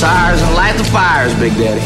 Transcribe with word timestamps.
tires 0.00 0.40
and 0.40 0.54
light 0.54 0.74
the 0.78 0.84
fires, 0.84 1.34
Big 1.34 1.52
Daddy. 1.58 1.80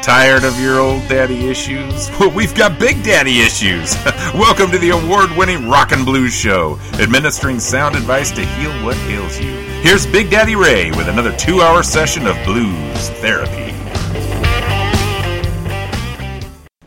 Tired 0.00 0.44
of 0.44 0.60
your 0.60 0.78
old 0.78 1.08
daddy 1.08 1.48
issues? 1.48 2.08
Well, 2.20 2.30
we've 2.30 2.54
got 2.54 2.78
big 2.78 3.02
daddy 3.02 3.40
issues. 3.40 3.96
Welcome 4.34 4.70
to 4.70 4.78
the 4.78 4.90
award 4.90 5.36
winning 5.36 5.68
Rock 5.68 5.90
and 5.90 6.04
Blues 6.04 6.32
Show, 6.32 6.78
administering 7.00 7.58
sound 7.58 7.96
advice 7.96 8.30
to 8.30 8.46
heal 8.46 8.70
what 8.84 8.96
ails 9.08 9.40
you. 9.40 9.50
Here's 9.82 10.06
Big 10.06 10.30
Daddy 10.30 10.54
Ray 10.54 10.92
with 10.92 11.08
another 11.08 11.36
two 11.36 11.60
hour 11.60 11.82
session 11.82 12.28
of 12.28 12.36
blues 12.44 13.08
therapy. 13.18 13.65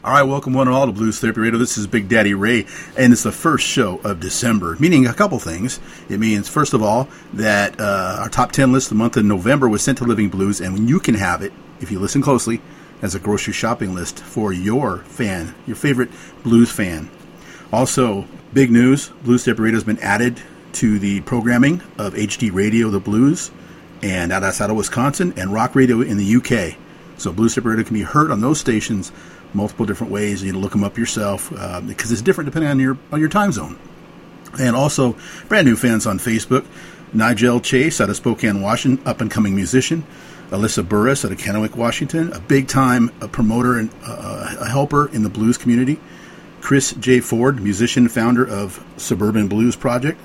All 0.10 0.16
right, 0.16 0.24
welcome 0.24 0.54
one 0.54 0.68
and 0.68 0.76
all 0.76 0.88
to 0.88 0.92
Blues 0.92 1.20
Therapy 1.20 1.42
Radio. 1.42 1.60
This 1.60 1.78
is 1.78 1.86
Big 1.86 2.10
Daddy 2.10 2.34
Ray, 2.34 2.66
and 2.98 3.14
it's 3.14 3.22
the 3.22 3.32
first 3.32 3.64
show 3.64 4.00
of 4.00 4.20
December, 4.20 4.76
meaning 4.80 5.06
a 5.06 5.14
couple 5.14 5.38
things. 5.38 5.80
It 6.10 6.20
means, 6.20 6.50
first 6.50 6.74
of 6.74 6.82
all, 6.82 7.08
that 7.34 7.80
uh, 7.80 8.18
our 8.22 8.28
top 8.28 8.52
10 8.52 8.72
list 8.72 8.90
the 8.90 8.96
month 8.96 9.18
of 9.18 9.26
November 9.26 9.70
was 9.70 9.84
sent 9.84 10.00
to 10.00 10.06
Living 10.06 10.30
Blues, 10.30 10.62
and 10.62 10.90
you 10.90 11.00
can 11.00 11.14
have 11.14 11.44
it, 11.44 11.54
if 11.80 11.92
you 11.92 12.00
listen 12.00 12.24
closely, 12.24 12.60
as 13.04 13.14
a 13.14 13.20
grocery 13.20 13.54
shopping 13.54 13.94
list 13.94 14.20
for 14.20 14.52
your 14.52 14.98
fan, 15.04 15.54
your 15.68 15.76
favorite 15.76 16.10
blues 16.42 16.72
fan. 16.72 17.08
Also, 17.72 18.26
big 18.52 18.72
news 18.72 19.10
Blues 19.24 19.46
Therapy 19.46 19.62
Radio 19.62 19.76
has 19.76 19.84
been 19.84 20.00
added 20.00 20.42
to 20.74 20.98
the 20.98 21.22
programming 21.22 21.84
of 22.00 22.16
HD 22.16 22.52
Radio 22.52 22.90
The 22.90 23.00
Blues 23.00 23.52
and 24.02 24.32
out 24.32 24.44
outside 24.44 24.72
of 24.72 24.76
Wisconsin 24.76 25.36
and 25.38 25.54
Rock 25.54 25.76
Radio 25.76 26.02
in 26.02 26.18
the 26.18 26.36
UK. 26.38 26.80
So 27.20 27.32
Blues 27.32 27.54
Therapy 27.54 27.70
Radio 27.70 27.84
can 27.86 27.94
be 27.94 28.02
heard 28.02 28.32
on 28.32 28.42
those 28.42 28.60
stations 28.60 29.12
multiple 29.54 29.86
different 29.86 30.12
ways. 30.12 30.44
You 30.44 30.52
to 30.52 30.58
look 30.58 30.72
them 30.72 30.84
up 30.84 30.98
yourself 30.98 31.52
uh, 31.56 31.82
because 31.82 32.12
it's 32.12 32.22
different 32.22 32.46
depending 32.46 32.70
on 32.70 32.80
your 32.80 32.98
on 33.12 33.20
your 33.20 33.30
time 33.30 33.52
zone. 33.52 33.78
And 34.60 34.76
also, 34.76 35.16
brand 35.48 35.68
new 35.68 35.76
fans 35.76 36.06
on 36.08 36.20
Facebook: 36.20 36.66
Nigel 37.14 37.60
Chase 37.60 38.02
out 38.02 38.10
of 38.10 38.16
Spokane, 38.16 38.62
Washington, 38.62 39.06
up 39.08 39.22
and 39.22 39.30
coming 39.30 39.56
musician. 39.56 40.06
Alyssa 40.50 40.88
Burris 40.88 41.24
out 41.24 41.32
of 41.32 41.38
Kennewick, 41.38 41.76
Washington, 41.76 42.34
a 42.34 42.40
big 42.40 42.68
time 42.68 43.12
a 43.22 43.28
promoter 43.28 43.78
and 43.78 43.92
uh, 44.04 44.56
a 44.60 44.68
helper 44.68 45.08
in 45.10 45.22
the 45.22 45.30
blues 45.30 45.58
community. 45.60 46.00
Chris 46.60 46.94
J. 46.94 47.20
Ford, 47.20 47.62
musician, 47.62 48.10
founder 48.10 48.48
of 48.48 48.84
Suburban 48.98 49.48
Blues 49.48 49.76
Project 49.76 50.20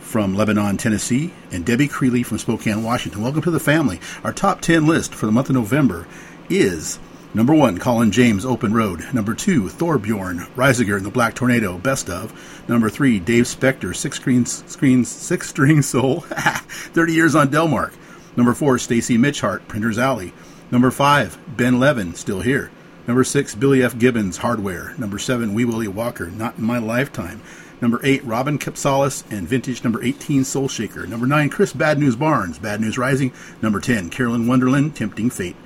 from 0.00 0.34
Lebanon, 0.34 0.76
Tennessee, 0.76 1.32
and 1.50 1.66
Debbie 1.66 1.88
Creeley 1.88 2.24
from 2.24 2.38
Spokane, 2.38 2.84
Washington. 2.84 3.20
Welcome 3.20 3.42
to 3.42 3.50
the 3.50 3.58
family. 3.58 4.00
Our 4.22 4.32
top 4.32 4.60
10 4.60 4.86
list 4.86 5.12
for 5.12 5.26
the 5.26 5.32
month 5.32 5.48
of 5.48 5.56
November 5.56 6.06
is 6.48 7.00
Number 7.34 7.52
one, 7.52 7.78
Colin 7.78 8.12
James, 8.12 8.44
Open 8.44 8.72
Road. 8.72 9.12
Number 9.12 9.34
two, 9.34 9.64
Thorbjorn, 9.64 10.46
Risager 10.54 10.96
and 10.96 11.04
the 11.04 11.10
Black 11.10 11.34
Tornado, 11.34 11.78
Best 11.78 12.08
of. 12.08 12.32
Number 12.68 12.88
three, 12.88 13.18
Dave 13.18 13.48
Specter, 13.48 13.92
Six 13.92 14.20
Screen, 14.20 14.46
screen 14.46 15.04
Six 15.04 15.48
String 15.48 15.82
Soul, 15.82 16.20
30 16.28 17.12
Years 17.12 17.34
on 17.34 17.48
Delmark. 17.48 17.92
Number 18.36 18.54
four, 18.54 18.78
Stacy 18.78 19.18
Mitchhart, 19.18 19.66
Printer's 19.66 19.98
Alley. 19.98 20.32
Number 20.70 20.92
five, 20.92 21.36
Ben 21.48 21.80
Levin, 21.80 22.14
Still 22.14 22.40
Here. 22.40 22.70
Number 23.08 23.24
six, 23.24 23.56
Billy 23.56 23.82
F. 23.82 23.98
Gibbons, 23.98 24.38
Hardware. 24.38 24.94
Number 24.96 25.18
seven, 25.18 25.54
Wee 25.54 25.64
Willie 25.64 25.88
Walker, 25.88 26.28
Not 26.28 26.58
in 26.58 26.64
My 26.64 26.78
Lifetime. 26.78 27.42
Number 27.80 28.00
eight, 28.04 28.24
Robbin 28.24 28.60
Kapsalis 28.60 29.24
and 29.30 29.48
vintage 29.48 29.82
number 29.82 30.02
18, 30.02 30.44
Soul 30.44 30.68
Shaker. 30.68 31.04
Number 31.06 31.26
nine, 31.26 31.50
Chris 31.50 31.72
Bad 31.72 31.98
News 31.98 32.14
Barnes, 32.14 32.60
Bad 32.60 32.80
News 32.80 32.96
Rising. 32.96 33.32
Number 33.60 33.80
10, 33.80 34.08
Carolyn 34.10 34.46
Wonderland, 34.46 34.94
Tempting 34.94 35.30
Fate. 35.30 35.56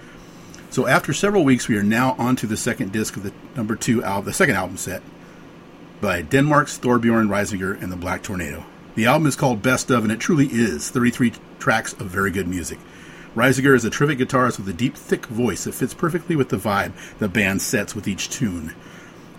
So 0.71 0.87
after 0.87 1.13
several 1.13 1.45
weeks, 1.45 1.67
we 1.67 1.77
are 1.79 1.83
now 1.83 2.15
on 2.19 2.37
to 2.37 2.47
the 2.47 2.57
second 2.57 2.93
disc 2.93 3.17
of 3.17 3.23
the 3.23 3.33
number 3.57 3.75
two 3.75 4.05
album, 4.05 4.27
the 4.27 4.33
second 4.35 4.57
album 4.57 4.77
set 4.77 5.03
by 6.01 6.23
Denmark's 6.23 6.79
Thorbjorn 6.79 7.29
Risager 7.29 7.81
and 7.83 7.91
the 7.91 7.97
Black 7.97 8.23
Tornado. 8.23 8.65
The 8.95 9.07
album 9.07 9.27
is 9.27 9.37
called 9.37 9.63
Best 9.63 9.91
of, 9.91 10.03
and 10.03 10.13
it 10.13 10.21
truly 10.21 10.47
is 10.47 10.91
33 10.91 11.33
tracks 11.59 11.93
of 11.95 12.07
very 12.07 12.31
good 12.31 12.49
music. 12.49 12.79
Risager 13.35 13.75
is 13.75 13.85
a 13.85 13.91
terrific 13.91 14.19
guitarist 14.19 14.59
with 14.59 14.69
a 14.69 14.73
deep, 14.73 14.97
thick 14.97 15.27
voice 15.27 15.65
that 15.65 15.75
fits 15.75 15.95
perfectly 15.95 16.37
with 16.37 16.49
the 16.51 16.57
vibe 16.57 16.93
the 17.19 17.29
band 17.29 17.63
sets 17.63 17.95
with 17.95 18.07
each 18.07 18.29
tune. 18.29 18.75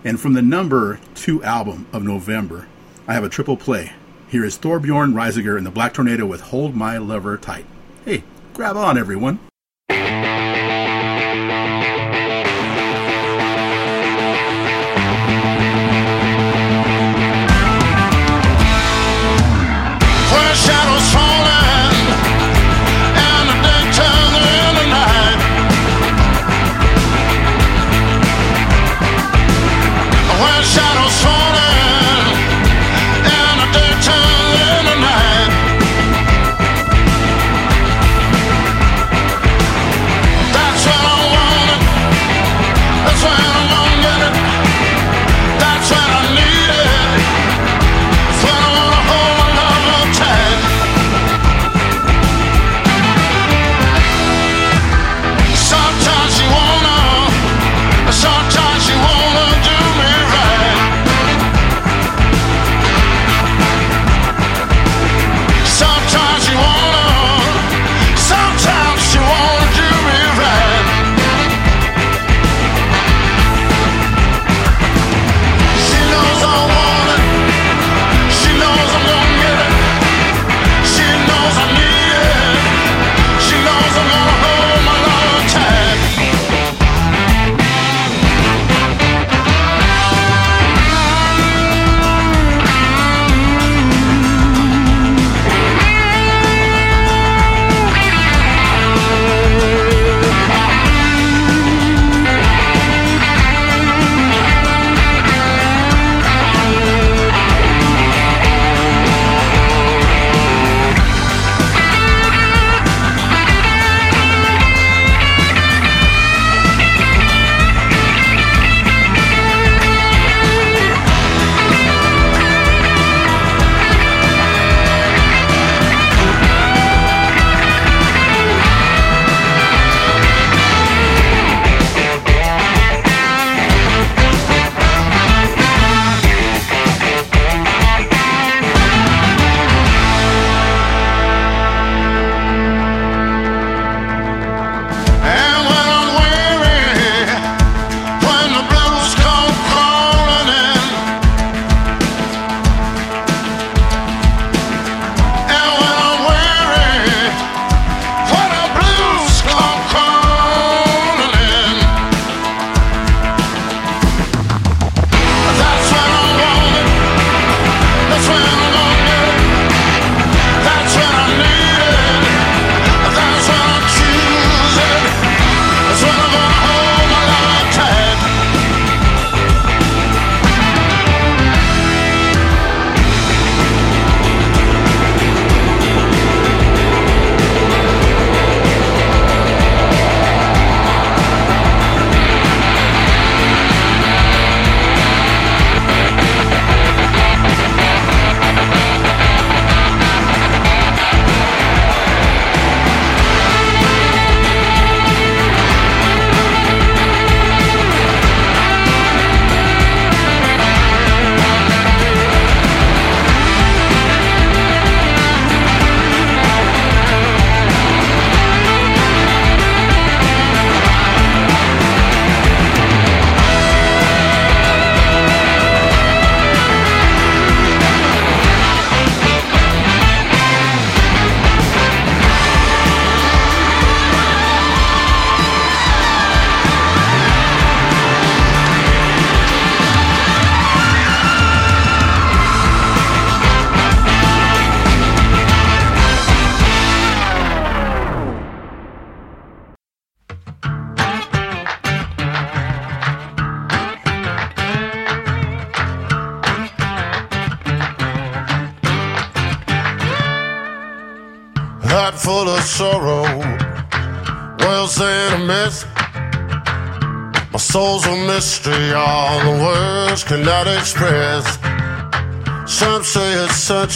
And 0.04 0.18
from 0.18 0.32
the 0.32 0.42
number 0.42 0.98
two 1.14 1.42
album 1.44 1.86
of 1.92 2.02
November, 2.02 2.66
I 3.06 3.14
have 3.14 3.24
a 3.24 3.28
triple 3.28 3.56
play. 3.56 3.92
Here 4.28 4.44
is 4.44 4.58
Thorbjorn 4.58 5.12
Risager 5.12 5.56
and 5.56 5.66
the 5.66 5.70
Black 5.70 5.94
Tornado 5.94 6.24
with 6.26 6.40
Hold 6.40 6.74
My 6.74 6.98
Lover 6.98 7.36
Tight. 7.36 7.66
Hey, 8.04 8.24
grab 8.54 8.76
on, 8.76 8.96
everyone. 8.96 9.40
Know 11.34 11.69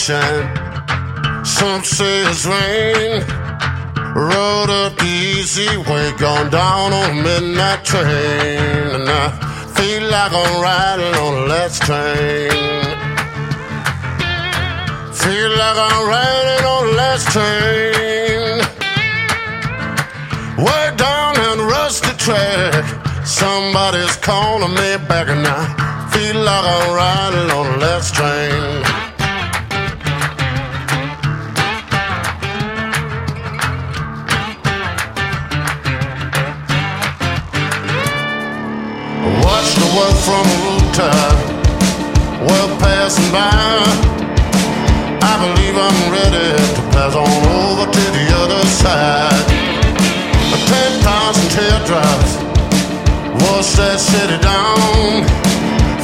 sunshine, 0.04 1.44
some 1.44 1.82
say 1.82 2.24
it's 2.26 2.44
rain. 2.44 3.22
Rode 4.14 4.70
up 4.70 4.96
the 4.98 5.06
easy 5.06 5.76
way, 5.78 6.12
gone 6.18 6.50
down 6.50 6.92
on 6.92 7.10
a 7.10 7.22
midnight 7.22 7.84
train. 7.84 8.86
And 8.96 9.08
I 9.08 9.30
feel 9.74 10.02
like 10.10 10.32
I'm 10.32 10.62
riding 10.62 11.14
on 11.24 11.34
a 11.34 11.46
last 11.46 11.82
train. 11.82 12.50
Feel 15.22 15.50
like 15.62 15.78
I'm 15.88 16.08
riding 16.14 16.64
on 16.74 16.82
a 16.88 16.96
last 17.00 17.26
train. 17.32 18.58
Way 20.58 20.96
down 20.96 21.34
and 21.48 21.60
rusty 21.62 22.14
track, 22.18 22.84
somebody's 23.24 24.16
calling 24.16 24.74
me 24.74 24.96
back, 25.08 25.28
and 25.28 25.46
I 25.46 26.10
feel 26.12 26.36
like 26.42 26.64
I'm 26.76 26.94
riding 26.94 27.50
on 27.50 27.66
a 27.74 27.76
last 27.78 28.14
train. 28.14 28.94
rush 39.74 39.82
to 39.82 39.96
work 39.96 40.16
from 40.24 40.46
a 40.46 40.56
rooftop, 40.64 41.36
world 42.40 42.78
passing 42.80 43.30
by. 43.32 43.50
I 45.22 45.34
believe 45.40 45.76
I'm 45.76 46.12
ready 46.12 46.56
to 46.74 46.82
pass 46.92 47.14
on 47.14 47.26
over 47.26 47.90
to 47.90 48.04
the 48.12 48.26
other 48.36 48.64
side. 48.66 49.44
Ten 50.66 50.92
thousand 51.02 51.50
teardrops 51.50 52.36
wash 53.42 53.74
that 53.76 53.98
city 53.98 54.38
down. 54.40 55.24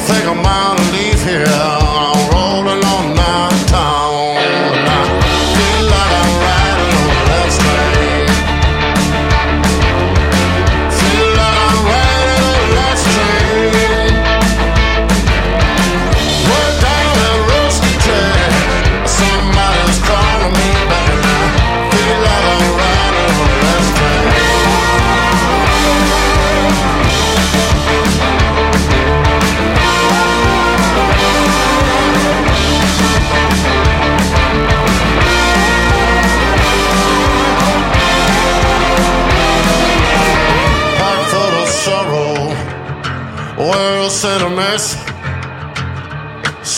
Think 0.05 0.25
I'm 0.27 0.43
gonna 0.43 0.91
leave 0.91 1.23
here. 1.23 1.80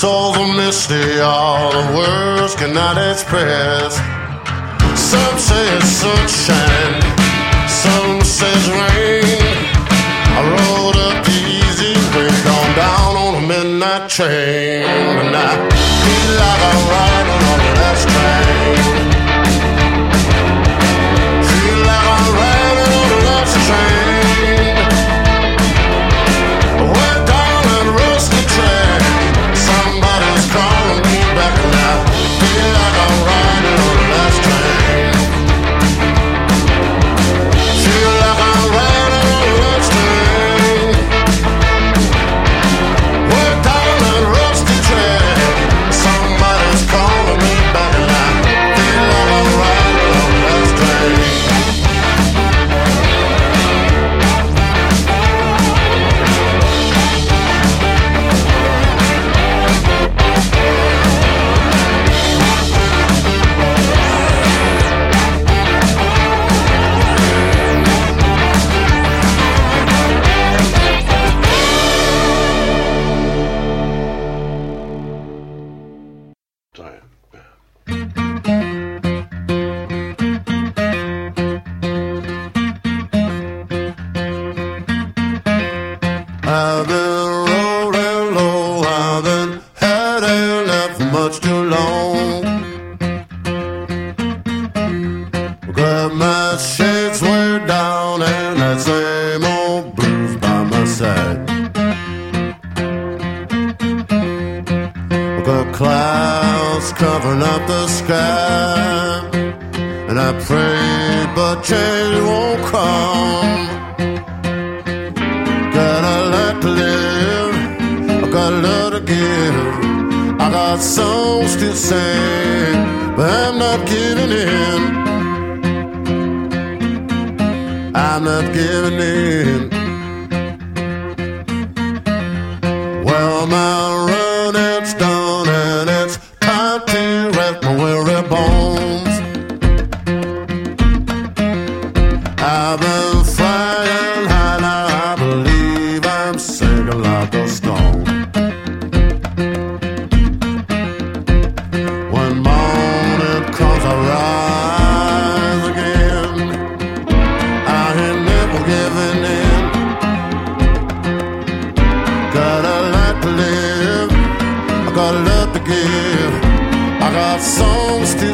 so 0.03 0.33
the 0.33 0.45
misty, 0.57 1.21
all 1.21 1.71
the 1.71 1.95
words 1.95 2.55
cannot 2.55 2.97
express. 3.09 3.95
Some 4.99 5.37
say 5.39 5.63
it's 5.77 5.87
sunshine, 6.03 6.99
some 7.69 8.19
says 8.19 8.65
rain. 8.67 9.39
I 10.35 10.41
rode 10.55 10.97
up 11.07 11.23
the 11.23 11.39
easy 11.59 11.95
way, 12.11 12.27
gone 12.43 12.73
down 12.75 13.15
on 13.15 13.43
a 13.43 13.47
midnight 13.47 14.09
train, 14.09 14.83
and 14.83 15.33
I 15.33 15.51
feel 15.71 16.31
like 16.41 16.61
I'm 16.69 17.12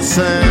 same. 0.10 0.49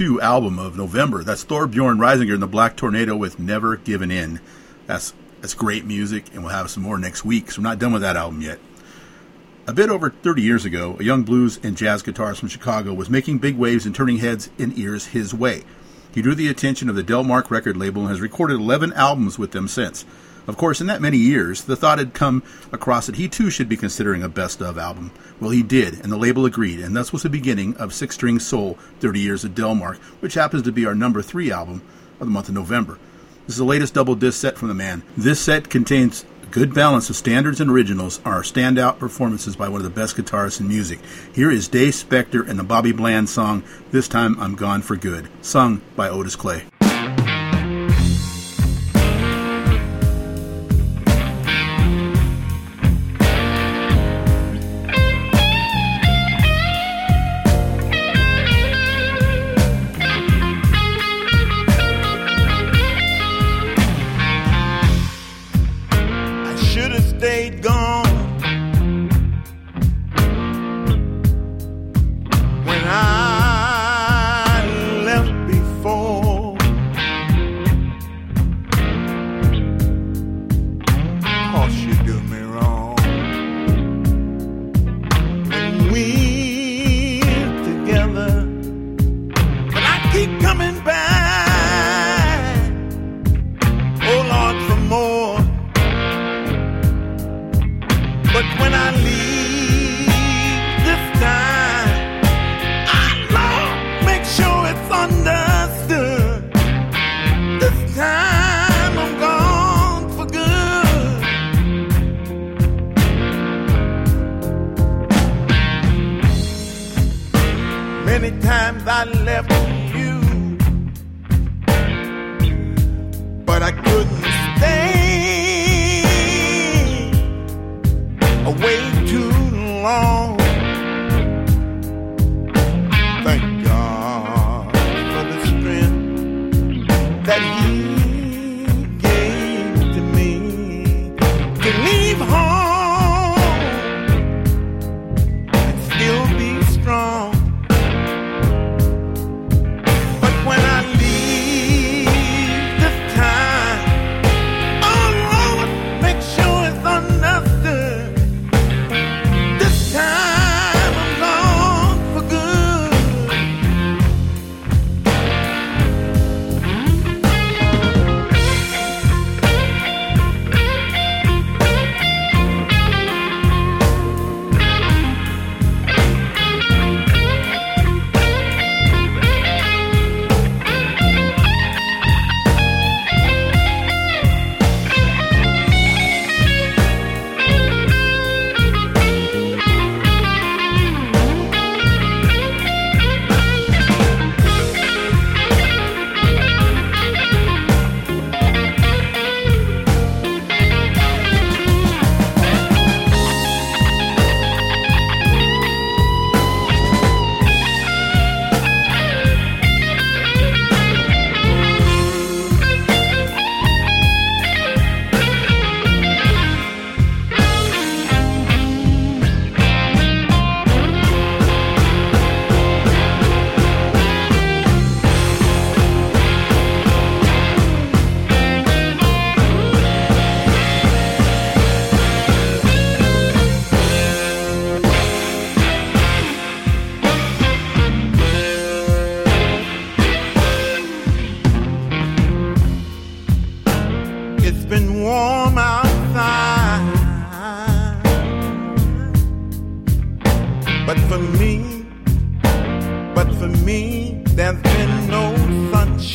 2 0.00 0.18
album 0.22 0.58
of 0.58 0.78
November. 0.78 1.22
That's 1.22 1.42
Thor 1.42 1.66
Bjorn 1.66 1.98
Risager 1.98 2.32
and 2.32 2.40
the 2.42 2.46
Black 2.46 2.74
Tornado 2.74 3.14
with 3.14 3.38
Never 3.38 3.76
Given 3.76 4.10
In. 4.10 4.40
That's 4.86 5.12
that's 5.42 5.52
great 5.52 5.84
music, 5.84 6.32
and 6.32 6.42
we'll 6.42 6.54
have 6.54 6.70
some 6.70 6.82
more 6.82 6.96
next 6.96 7.22
week. 7.22 7.50
So 7.50 7.60
we're 7.60 7.68
not 7.68 7.78
done 7.78 7.92
with 7.92 8.00
that 8.00 8.16
album 8.16 8.40
yet. 8.40 8.58
A 9.66 9.74
bit 9.74 9.90
over 9.90 10.08
30 10.08 10.40
years 10.40 10.64
ago, 10.64 10.96
a 10.98 11.04
young 11.04 11.22
blues 11.22 11.60
and 11.62 11.76
jazz 11.76 12.02
guitarist 12.02 12.38
from 12.38 12.48
Chicago 12.48 12.94
was 12.94 13.10
making 13.10 13.40
big 13.40 13.58
waves 13.58 13.84
and 13.84 13.94
turning 13.94 14.16
heads 14.16 14.48
and 14.58 14.78
ears 14.78 15.08
his 15.08 15.34
way. 15.34 15.64
He 16.14 16.22
drew 16.22 16.34
the 16.34 16.48
attention 16.48 16.88
of 16.88 16.96
the 16.96 17.04
Delmark 17.04 17.50
record 17.50 17.76
label 17.76 18.00
and 18.00 18.10
has 18.10 18.22
recorded 18.22 18.54
11 18.54 18.94
albums 18.94 19.38
with 19.38 19.50
them 19.50 19.68
since. 19.68 20.06
Of 20.50 20.56
course, 20.56 20.80
in 20.80 20.88
that 20.88 21.00
many 21.00 21.16
years, 21.16 21.62
the 21.62 21.76
thought 21.76 22.00
had 22.00 22.12
come 22.12 22.42
across 22.72 23.06
that 23.06 23.14
he 23.14 23.28
too 23.28 23.50
should 23.50 23.68
be 23.68 23.76
considering 23.76 24.24
a 24.24 24.28
best 24.28 24.60
of 24.60 24.78
album. 24.78 25.12
Well, 25.38 25.50
he 25.52 25.62
did, 25.62 26.00
and 26.02 26.10
the 26.10 26.16
label 26.16 26.44
agreed, 26.44 26.80
and 26.80 26.96
thus 26.96 27.12
was 27.12 27.22
the 27.22 27.30
beginning 27.30 27.76
of 27.76 27.94
Six 27.94 28.16
String 28.16 28.40
Soul 28.40 28.76
30 28.98 29.20
Years 29.20 29.44
of 29.44 29.52
Delmark, 29.52 29.98
which 30.18 30.34
happens 30.34 30.64
to 30.64 30.72
be 30.72 30.84
our 30.84 30.94
number 30.96 31.22
three 31.22 31.52
album 31.52 31.82
of 32.18 32.26
the 32.26 32.32
month 32.32 32.48
of 32.48 32.56
November. 32.56 32.98
This 33.46 33.54
is 33.54 33.58
the 33.58 33.64
latest 33.64 33.94
double 33.94 34.16
disc 34.16 34.40
set 34.40 34.58
from 34.58 34.66
the 34.66 34.74
man. 34.74 35.04
This 35.16 35.38
set 35.38 35.70
contains 35.70 36.24
a 36.42 36.46
good 36.46 36.74
balance 36.74 37.08
of 37.08 37.14
standards 37.14 37.60
and 37.60 37.70
originals, 37.70 38.18
are 38.24 38.42
standout 38.42 38.98
performances 38.98 39.54
by 39.54 39.68
one 39.68 39.80
of 39.80 39.84
the 39.84 40.00
best 40.00 40.16
guitarists 40.16 40.58
in 40.58 40.66
music. 40.66 40.98
Here 41.32 41.52
is 41.52 41.68
Dave 41.68 41.94
Specter 41.94 42.42
and 42.42 42.58
the 42.58 42.64
Bobby 42.64 42.90
Bland 42.90 43.28
song, 43.28 43.62
This 43.92 44.08
Time 44.08 44.34
I'm 44.40 44.56
Gone 44.56 44.82
for 44.82 44.96
Good, 44.96 45.28
sung 45.42 45.80
by 45.94 46.08
Otis 46.08 46.34
Clay. 46.34 46.64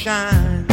shine. 0.06 0.65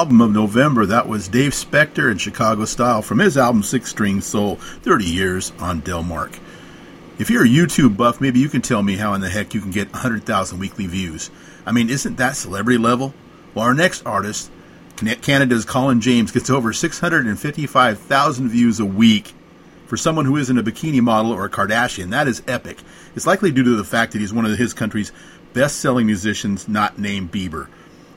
Album 0.00 0.22
of 0.22 0.32
November, 0.32 0.86
that 0.86 1.08
was 1.08 1.28
Dave 1.28 1.52
Specter 1.52 2.10
in 2.10 2.16
Chicago 2.16 2.64
Style 2.64 3.02
from 3.02 3.18
his 3.18 3.36
album 3.36 3.62
Six 3.62 3.90
String 3.90 4.22
Soul 4.22 4.56
30 4.56 5.04
Years 5.04 5.52
on 5.58 5.82
Delmark. 5.82 6.38
If 7.18 7.28
you're 7.28 7.44
a 7.44 7.46
YouTube 7.46 7.98
buff, 7.98 8.18
maybe 8.18 8.40
you 8.40 8.48
can 8.48 8.62
tell 8.62 8.82
me 8.82 8.96
how 8.96 9.12
in 9.12 9.20
the 9.20 9.28
heck 9.28 9.52
you 9.52 9.60
can 9.60 9.72
get 9.72 9.92
100,000 9.92 10.58
weekly 10.58 10.86
views. 10.86 11.30
I 11.66 11.72
mean, 11.72 11.90
isn't 11.90 12.16
that 12.16 12.36
celebrity 12.36 12.78
level? 12.78 13.12
Well, 13.52 13.66
our 13.66 13.74
next 13.74 14.06
artist, 14.06 14.50
Canada's 15.20 15.66
Colin 15.66 16.00
James, 16.00 16.32
gets 16.32 16.48
over 16.48 16.72
655,000 16.72 18.48
views 18.48 18.80
a 18.80 18.86
week. 18.86 19.34
For 19.86 19.98
someone 19.98 20.24
who 20.24 20.38
isn't 20.38 20.58
a 20.58 20.62
bikini 20.62 21.02
model 21.02 21.30
or 21.30 21.44
a 21.44 21.50
Kardashian, 21.50 22.08
that 22.12 22.26
is 22.26 22.42
epic. 22.48 22.78
It's 23.14 23.26
likely 23.26 23.50
due 23.50 23.64
to 23.64 23.76
the 23.76 23.84
fact 23.84 24.12
that 24.12 24.20
he's 24.20 24.32
one 24.32 24.46
of 24.46 24.56
his 24.56 24.72
country's 24.72 25.12
best 25.52 25.76
selling 25.76 26.06
musicians, 26.06 26.68
not 26.68 26.98
named 26.98 27.30
Bieber. 27.30 27.68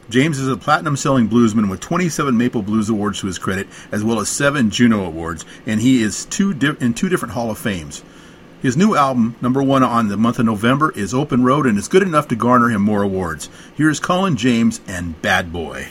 James 0.10 0.38
is 0.38 0.48
a 0.48 0.58
platinum 0.58 0.98
selling 0.98 1.30
bluesman 1.30 1.70
with 1.70 1.80
27 1.80 2.36
Maple 2.38 2.62
Blues 2.62 2.90
Awards 2.90 3.20
to 3.22 3.28
his 3.28 3.38
credit, 3.38 3.68
as 3.92 4.04
well 4.04 4.20
as 4.20 4.30
seven 4.30 4.70
Juno 4.70 5.06
Awards, 5.06 5.46
and 5.66 5.80
he 5.80 6.02
is 6.02 6.26
two 6.26 6.54
di- 6.54 6.76
in 6.80 6.94
two 6.94 7.10
different 7.10 7.34
Hall 7.34 7.50
of 7.50 7.58
Fames. 7.58 8.04
His 8.62 8.78
new 8.78 8.96
album, 8.96 9.36
number 9.42 9.62
one 9.62 9.84
on 9.84 10.08
the 10.08 10.18
month 10.18 10.40
of 10.40 10.46
November, 10.46 10.92
is 10.92 11.14
Open 11.14 11.44
Road 11.44 11.66
and 11.66 11.78
is 11.78 11.88
good 11.88 12.04
enough 12.04 12.28
to 12.30 12.36
garner 12.36 12.70
him 12.70 12.82
more 12.82 13.02
awards. 13.04 13.50
Here's 13.76 14.00
Colin 14.00 14.38
James 14.38 14.80
and 14.88 15.22
Bad 15.22 15.52
Boy. 15.52 15.88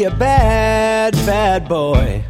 Be 0.00 0.06
a 0.06 0.10
bad, 0.10 1.12
bad 1.26 1.68
boy. 1.68 2.24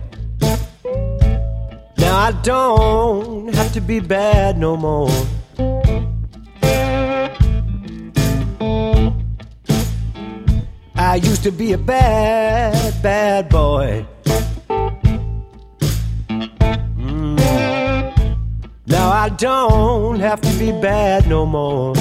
Now 1.99 2.17
I 2.17 2.33
don't 2.43 3.55
have 3.55 3.73
to 3.75 3.81
be 3.81 4.01
bad 4.01 4.59
no 4.59 4.77
more. 4.77 5.09
I 10.97 11.15
used 11.23 11.45
to 11.45 11.53
be 11.53 11.73
a 11.73 11.79
bad, 11.79 13.01
bad 13.03 13.49
boy. 13.49 14.05
Mm. 16.99 17.39
Now 18.87 19.11
I 19.11 19.29
don't 19.29 20.19
have 20.19 20.41
to 20.41 20.53
be 20.59 20.73
bad 20.73 21.29
no 21.29 21.47
more. 21.47 21.95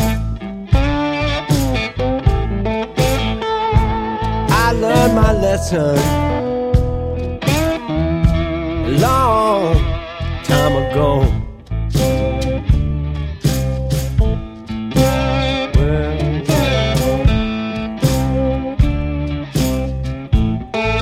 learned 4.79 5.15
my 5.15 5.33
lesson 5.33 6.29
long 8.99 9.75
time 10.43 10.75
ago. 10.83 11.19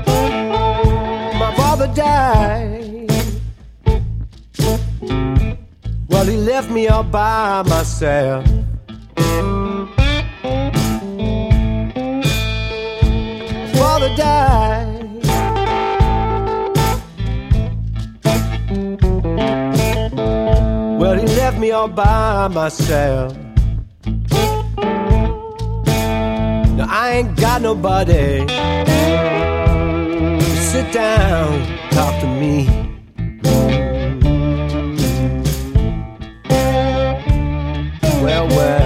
Well, 0.05 1.33
my 1.33 1.55
father 1.55 1.87
died. 1.93 3.11
Well, 6.09 6.25
he 6.25 6.37
left 6.37 6.69
me 6.71 6.87
all 6.87 7.03
by 7.03 7.63
myself. 7.63 8.45
Well, 20.99 21.15
he 21.19 21.27
left 21.27 21.60
me 21.60 21.69
all 21.71 21.88
by 21.88 22.47
myself. 22.47 23.38
Now 26.75 26.88
I 26.89 27.12
ain't 27.17 27.36
got 27.38 27.62
nobody. 27.62 28.47
Sit 30.71 30.91
down, 30.91 31.62
talk 31.91 32.19
to 32.21 32.27
me. 32.27 32.67
Well, 38.23 38.47
well. 38.47 38.76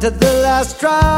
down 0.00 0.12
to 0.12 0.18
the 0.18 0.32
last 0.42 0.80
drop. 0.80 1.13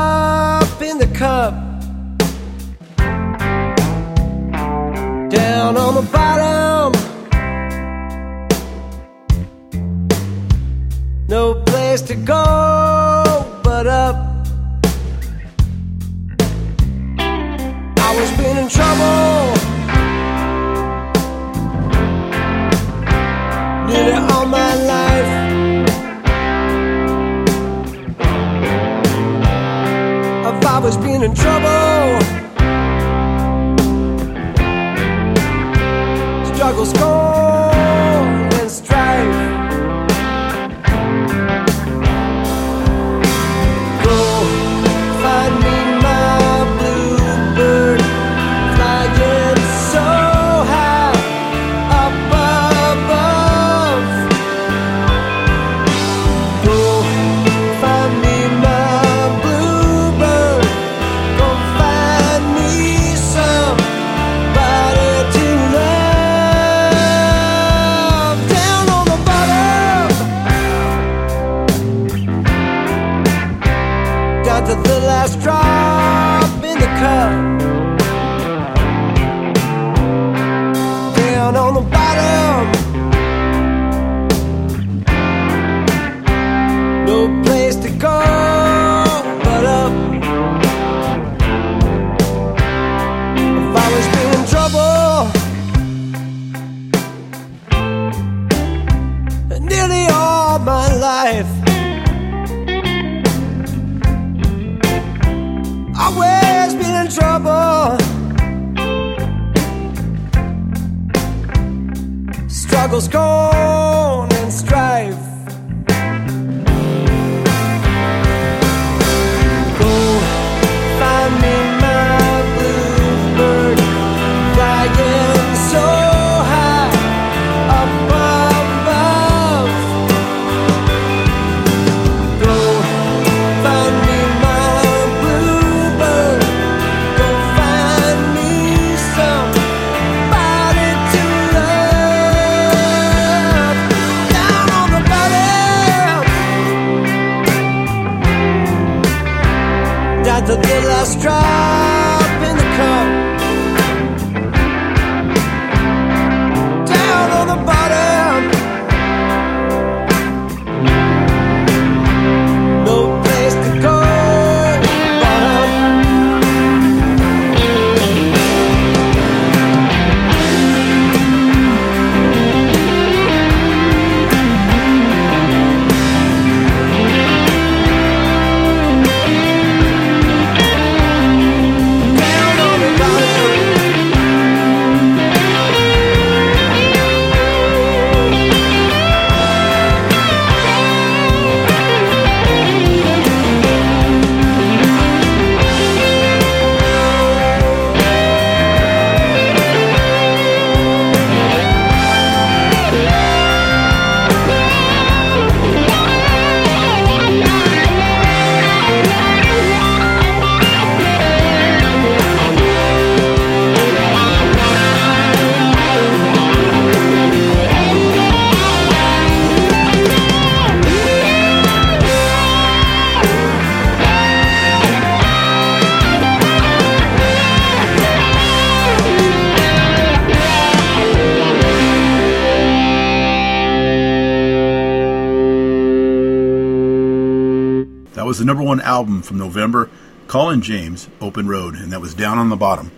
album 238.87 239.23
from 239.23 239.39
November, 239.39 239.91
Colin 240.29 240.63
James, 240.63 241.09
Open 241.21 241.47
Road, 241.47 241.75
and 241.75 241.93
that 241.93 242.01
was 242.01 242.15
Down 242.15 242.39
on 242.39 242.49
the 242.49 242.57
Bottom. 242.57 242.91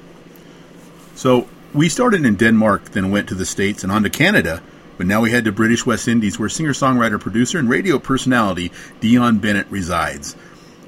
So 1.14 1.48
we 1.74 1.88
started 1.88 2.24
in 2.24 2.36
Denmark, 2.36 2.90
then 2.90 3.10
went 3.10 3.28
to 3.28 3.34
the 3.34 3.44
States 3.44 3.82
and 3.82 3.92
on 3.92 4.02
to 4.04 4.10
Canada, 4.10 4.62
but 4.96 5.06
now 5.06 5.20
we 5.20 5.30
head 5.30 5.44
to 5.44 5.52
British 5.52 5.84
West 5.84 6.08
Indies 6.08 6.38
where 6.38 6.48
singer 6.48 6.72
songwriter, 6.72 7.20
producer, 7.20 7.58
and 7.58 7.68
radio 7.68 7.98
personality 7.98 8.70
Dionne 9.00 9.40
Bennett 9.40 9.66
resides. 9.70 10.36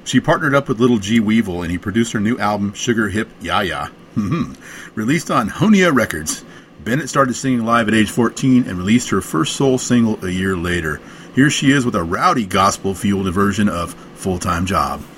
She 0.03 0.19
partnered 0.19 0.55
up 0.55 0.67
with 0.67 0.79
Little 0.79 0.97
G 0.97 1.19
Weevil 1.19 1.61
and 1.61 1.71
he 1.71 1.77
produced 1.77 2.13
her 2.13 2.19
new 2.19 2.37
album, 2.39 2.73
Sugar 2.73 3.09
Hip 3.09 3.29
Ya 3.41 3.61
Ya, 3.61 3.89
released 4.95 5.29
on 5.29 5.49
Honia 5.49 5.93
Records. 5.93 6.43
Bennett 6.83 7.09
started 7.09 7.35
singing 7.35 7.63
live 7.63 7.87
at 7.87 7.93
age 7.93 8.09
14 8.09 8.67
and 8.67 8.77
released 8.77 9.09
her 9.11 9.21
first 9.21 9.55
soul 9.55 9.77
single 9.77 10.23
a 10.25 10.29
year 10.29 10.57
later. 10.57 10.99
Here 11.35 11.49
she 11.49 11.71
is 11.71 11.85
with 11.85 11.95
a 11.95 12.03
rowdy 12.03 12.45
gospel 12.45 12.95
fueled 12.95 13.31
version 13.31 13.69
of 13.69 13.95
full 14.21 14.37
time 14.37 14.67
job. 14.67 15.10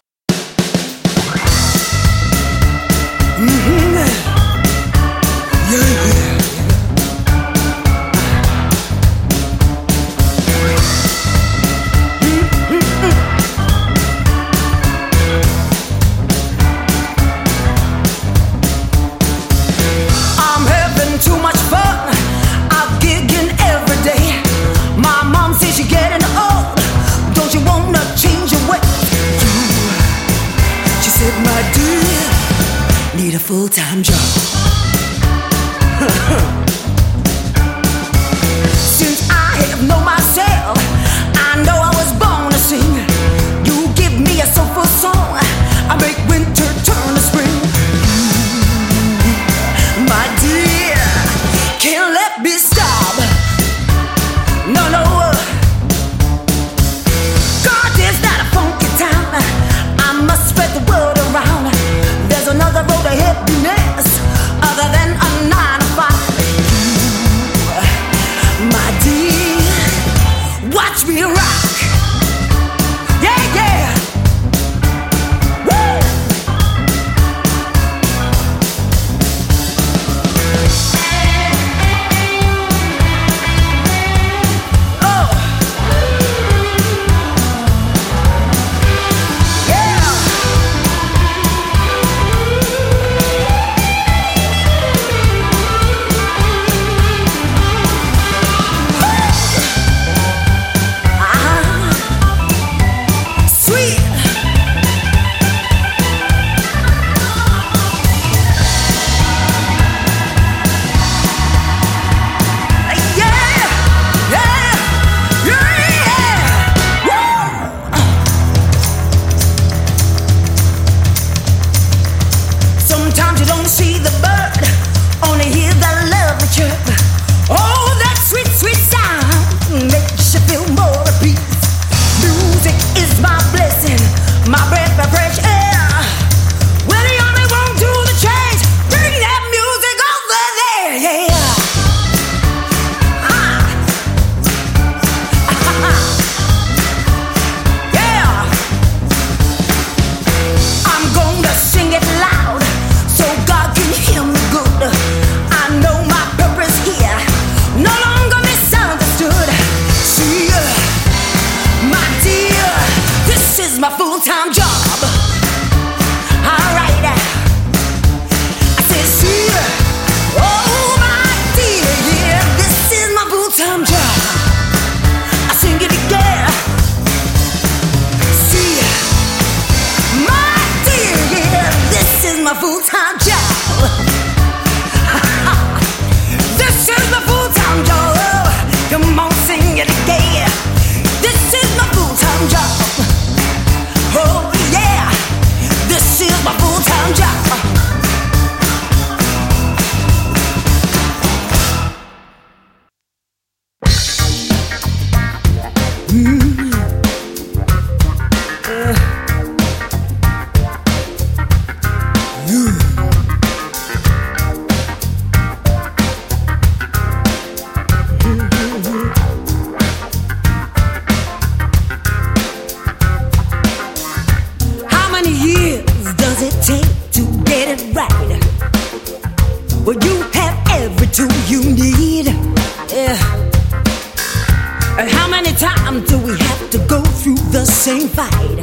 And 234.96 235.10
how 235.10 235.28
many 235.28 235.52
times 235.54 236.08
do 236.08 236.20
we 236.20 236.38
have 236.38 236.70
to 236.70 236.78
go 236.88 237.02
through 237.02 237.41
the 237.52 237.66
same 237.66 238.08
fight? 238.08 238.58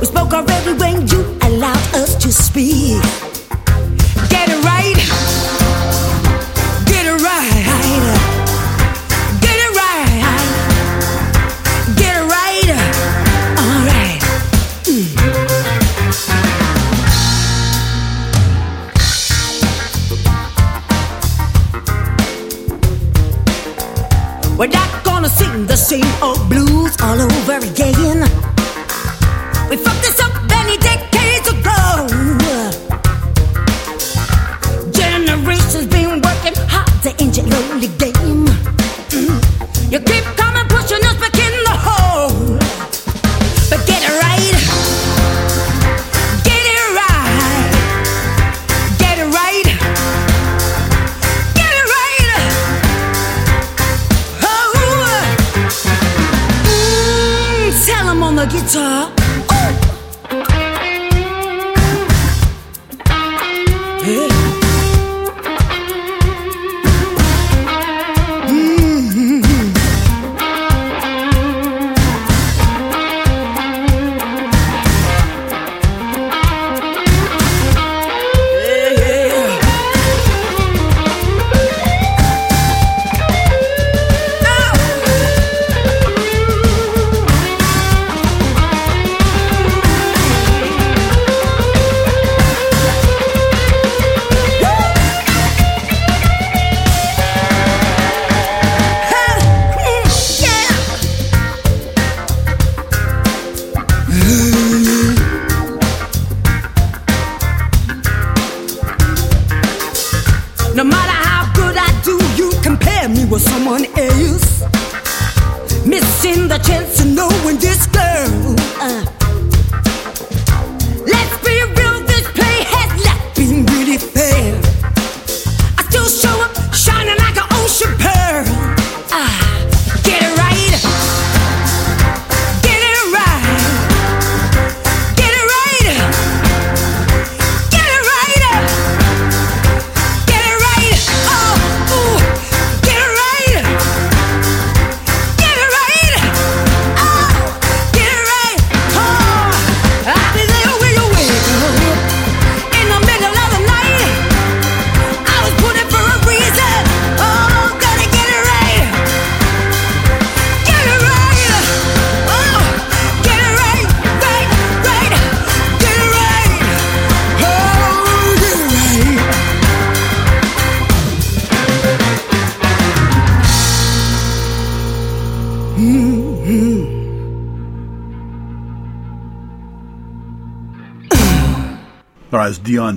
We 0.00 0.06
spoke 0.06 0.32
already 0.32 0.74
when 0.78 1.08
you 1.08 1.20
allowed 1.42 1.94
us 1.94 2.14
to 2.22 2.32
speak. 2.32 3.02
Get 4.30 4.48
it 4.48 4.64
right. 4.64 5.67
all 27.02 27.20
over 27.20 27.58
again. 27.58 27.97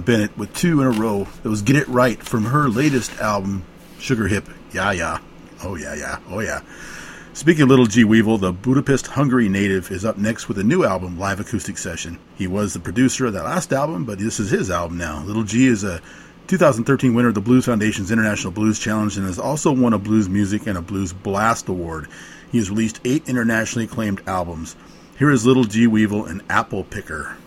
Bennett 0.01 0.37
with 0.37 0.53
two 0.53 0.81
in 0.81 0.87
a 0.87 0.91
row. 0.91 1.27
That 1.43 1.49
was 1.49 1.61
Get 1.61 1.75
It 1.75 1.87
Right 1.87 2.21
from 2.21 2.45
her 2.45 2.67
latest 2.67 3.17
album, 3.19 3.63
Sugar 3.99 4.27
Hip. 4.27 4.49
Yeah, 4.73 4.91
yeah. 4.91 5.19
Oh, 5.63 5.75
yeah, 5.75 5.95
yeah. 5.95 6.19
Oh, 6.29 6.39
yeah. 6.39 6.61
Speaking 7.33 7.63
of 7.63 7.69
Little 7.69 7.85
G 7.85 8.03
Weevil, 8.03 8.39
the 8.39 8.51
Budapest, 8.51 9.07
Hungary 9.07 9.47
native 9.47 9.89
is 9.89 10.03
up 10.03 10.17
next 10.17 10.49
with 10.49 10.59
a 10.59 10.63
new 10.63 10.83
album, 10.83 11.17
Live 11.17 11.39
Acoustic 11.39 11.77
Session. 11.77 12.19
He 12.35 12.45
was 12.45 12.73
the 12.73 12.79
producer 12.79 13.25
of 13.25 13.33
that 13.33 13.45
last 13.45 13.71
album, 13.71 14.03
but 14.03 14.19
this 14.19 14.39
is 14.39 14.51
his 14.51 14.69
album 14.69 14.97
now. 14.97 15.23
Little 15.23 15.43
G 15.43 15.67
is 15.67 15.85
a 15.85 16.01
2013 16.47 17.13
winner 17.13 17.29
of 17.29 17.35
the 17.35 17.39
Blues 17.39 17.65
Foundation's 17.65 18.11
International 18.11 18.51
Blues 18.51 18.79
Challenge 18.79 19.15
and 19.15 19.25
has 19.25 19.39
also 19.39 19.71
won 19.71 19.93
a 19.93 19.97
Blues 19.97 20.27
Music 20.27 20.67
and 20.67 20.77
a 20.77 20.81
Blues 20.81 21.13
Blast 21.13 21.69
Award. 21.69 22.09
He 22.51 22.57
has 22.57 22.69
released 22.69 22.99
eight 23.05 23.29
internationally 23.29 23.85
acclaimed 23.85 24.21
albums. 24.27 24.75
Here 25.17 25.31
is 25.31 25.45
Little 25.45 25.63
G 25.63 25.87
Weevil 25.87 26.25
and 26.25 26.41
Apple 26.49 26.83
Picker. 26.83 27.37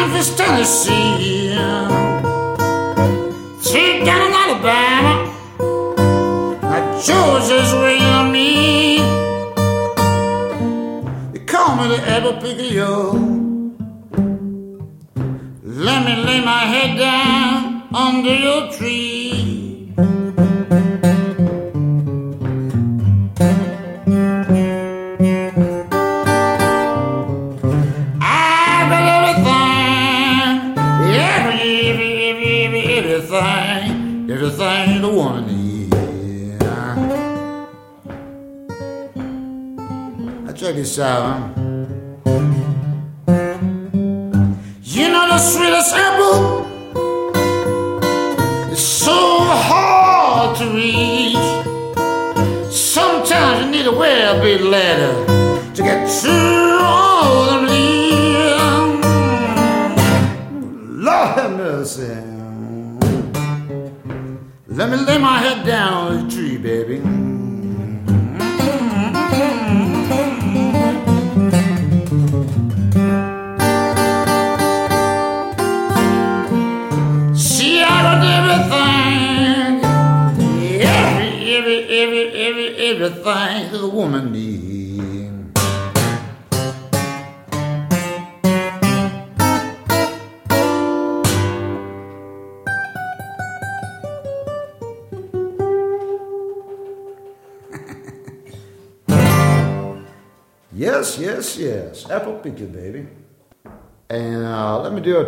Memphis, 0.00 0.34
Tennessee. 0.34 1.52
Three 3.60 4.02
down 4.02 4.22
in 4.28 4.32
Alabama. 4.42 5.14
Now 6.62 7.00
Georgia's 7.06 7.74
waiting 7.74 8.14
on 8.20 8.32
me. 8.32 8.96
They 11.32 11.44
call 11.44 11.76
me 11.76 11.88
the 11.88 12.00
yo. 12.78 13.12
Let 15.62 16.06
me 16.06 16.14
lay 16.24 16.40
my 16.42 16.64
head 16.72 16.96
down 16.96 17.82
under 17.92 18.34
your 18.34 18.72
tree. 18.72 19.19
Now 40.98 41.59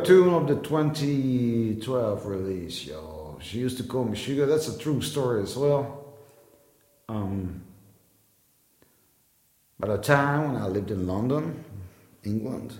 tune 0.04 0.34
of 0.34 0.48
the 0.48 0.56
2012 0.56 2.26
release, 2.26 2.86
y'all. 2.86 3.38
She 3.40 3.58
used 3.58 3.76
to 3.78 3.84
call 3.84 4.04
me 4.04 4.16
Sugar. 4.16 4.46
That's 4.46 4.68
a 4.68 4.78
true 4.78 5.00
story 5.00 5.42
as 5.42 5.56
well. 5.56 6.14
Um, 7.08 7.62
by 9.78 9.88
the 9.88 9.98
time 9.98 10.52
when 10.52 10.62
I 10.62 10.66
lived 10.66 10.90
in 10.90 11.06
London, 11.06 11.64
England, 12.24 12.74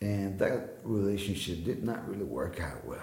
and 0.00 0.38
that 0.38 0.78
relationship 0.84 1.64
did 1.64 1.82
not 1.82 2.08
really 2.08 2.24
work 2.24 2.60
out 2.60 2.84
well. 2.84 3.00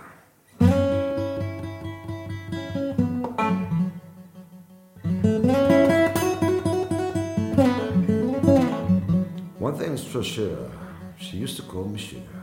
One 9.59 9.75
thing 9.75 9.93
is 9.93 10.03
for 10.03 10.23
sure, 10.23 10.69
she 11.17 11.37
used 11.37 11.55
to 11.57 11.63
call 11.63 11.85
me 11.85 11.99
Sugar. 11.99 12.41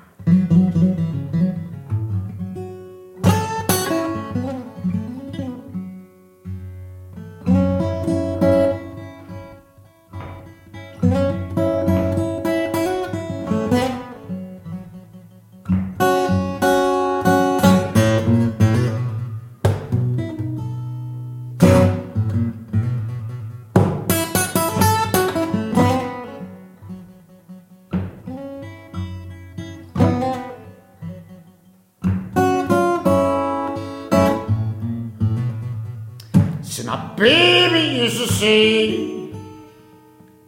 My 36.89 36.97
baby 37.16 38.01
used 38.01 38.16
to 38.16 38.32
say, 38.32 39.30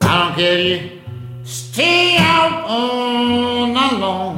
I 0.01 0.24
don't 0.24 0.34
care. 0.36 0.59
You 0.59 1.01
stay 1.45 2.16
out 2.16 2.64
all 2.64 3.66
night 3.66 3.99
long. 4.05 4.36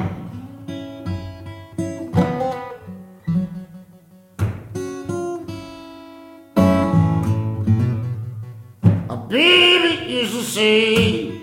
My 9.07 9.15
baby 9.29 10.11
used 10.11 10.33
to 10.33 10.43
say, 10.43 11.41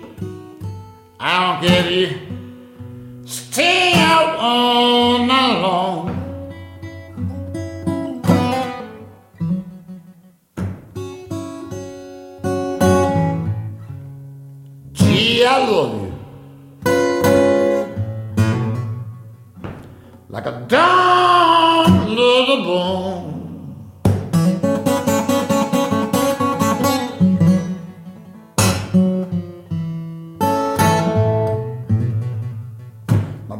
I 1.19 1.59
don't 1.59 1.67
care. 1.67 1.89
You 1.89 3.25
stay 3.25 3.93
out 3.95 4.35
all 4.35 4.70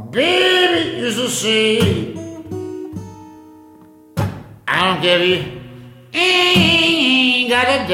baby 0.09 0.97
used 0.99 1.17
to 1.17 1.29
say, 1.29 1.79
I 4.67 4.93
don't 4.93 5.01
if 5.21 5.45
you 5.45 6.19
ain't 6.19 7.49
got 7.49 7.67
a 7.67 7.87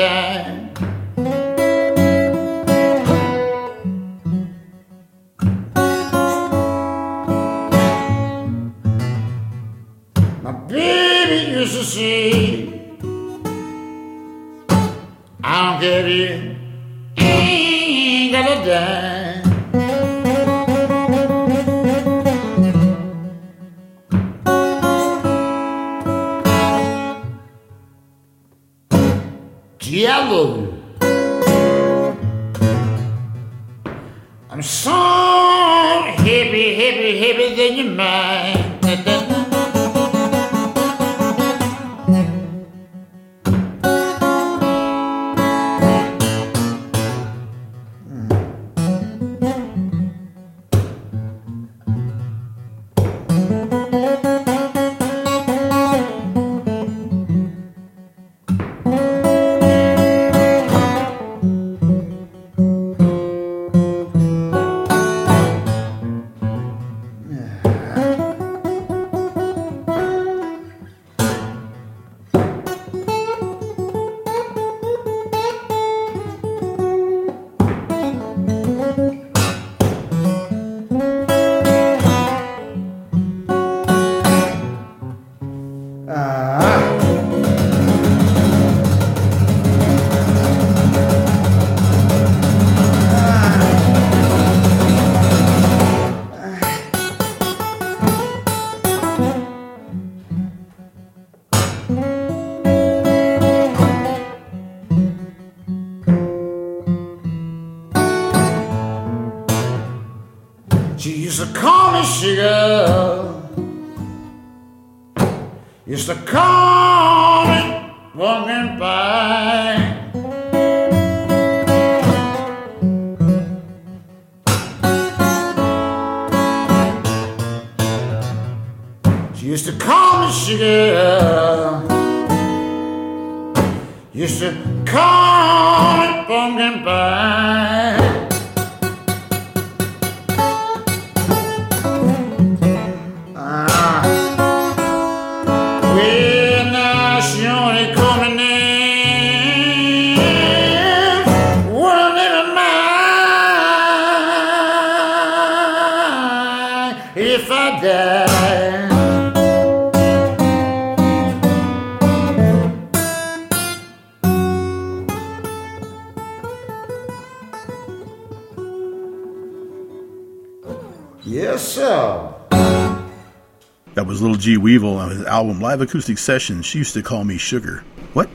Evil 174.77 174.97
on 174.97 175.09
his 175.09 175.23
album 175.23 175.59
Live 175.59 175.81
Acoustic 175.81 176.19
Sessions, 176.19 176.63
she 176.63 176.77
used 176.77 176.93
to 176.93 177.01
call 177.01 177.23
me 177.23 177.39
Sugar. 177.39 177.83
What? 178.13 178.29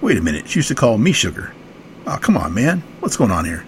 Wait 0.00 0.16
a 0.16 0.22
minute, 0.22 0.48
she 0.48 0.60
used 0.60 0.68
to 0.68 0.74
call 0.74 0.96
me 0.96 1.12
Sugar. 1.12 1.52
Oh, 2.06 2.16
come 2.18 2.38
on, 2.38 2.54
man. 2.54 2.82
What's 3.00 3.18
going 3.18 3.30
on 3.30 3.44
here? 3.44 3.66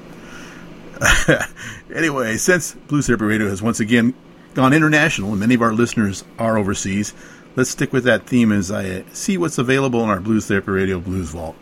anyway, 1.95 2.39
since 2.39 2.73
Blues 2.73 3.07
Therapy 3.07 3.27
Radio 3.27 3.49
has 3.51 3.61
once 3.61 3.81
again 3.81 4.15
gone 4.55 4.73
international 4.73 5.33
and 5.33 5.41
many 5.41 5.57
of 5.57 5.61
our 5.61 5.75
listeners 5.75 6.25
are 6.39 6.57
overseas, 6.57 7.13
let's 7.55 7.69
stick 7.69 7.93
with 7.93 8.05
that 8.05 8.27
theme 8.27 8.51
as 8.51 8.71
I 8.71 9.05
see 9.13 9.37
what's 9.37 9.59
available 9.59 10.03
in 10.03 10.09
our 10.09 10.21
Blues 10.21 10.47
Therapy 10.47 10.71
Radio 10.71 11.01
Blues 11.01 11.29
Vault. 11.29 11.55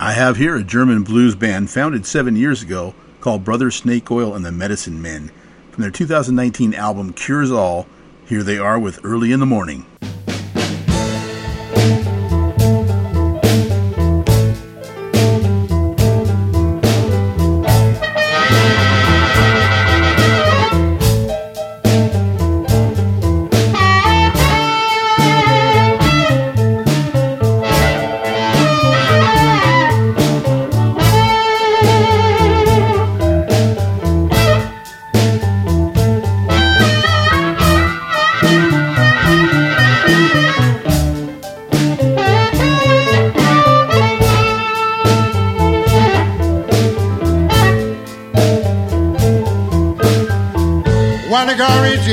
I 0.00 0.14
have 0.14 0.36
here 0.36 0.56
a 0.56 0.64
German 0.64 1.04
blues 1.04 1.36
band 1.36 1.70
founded 1.70 2.06
seven 2.06 2.34
years 2.34 2.60
ago 2.60 2.92
called 3.20 3.44
Brother 3.44 3.70
Snake 3.70 4.10
Oil 4.10 4.34
and 4.34 4.44
the 4.44 4.50
Medicine 4.50 5.00
Men. 5.00 5.30
From 5.70 5.82
their 5.82 5.90
2019 5.92 6.74
album 6.74 7.12
Cures 7.12 7.52
All, 7.52 7.86
here 8.26 8.42
they 8.42 8.58
are 8.58 8.78
with 8.78 8.98
Early 9.04 9.30
in 9.30 9.38
the 9.38 9.46
Morning. 9.46 9.86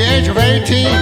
age 0.08 0.28
of 0.28 0.38
18. 0.38 0.97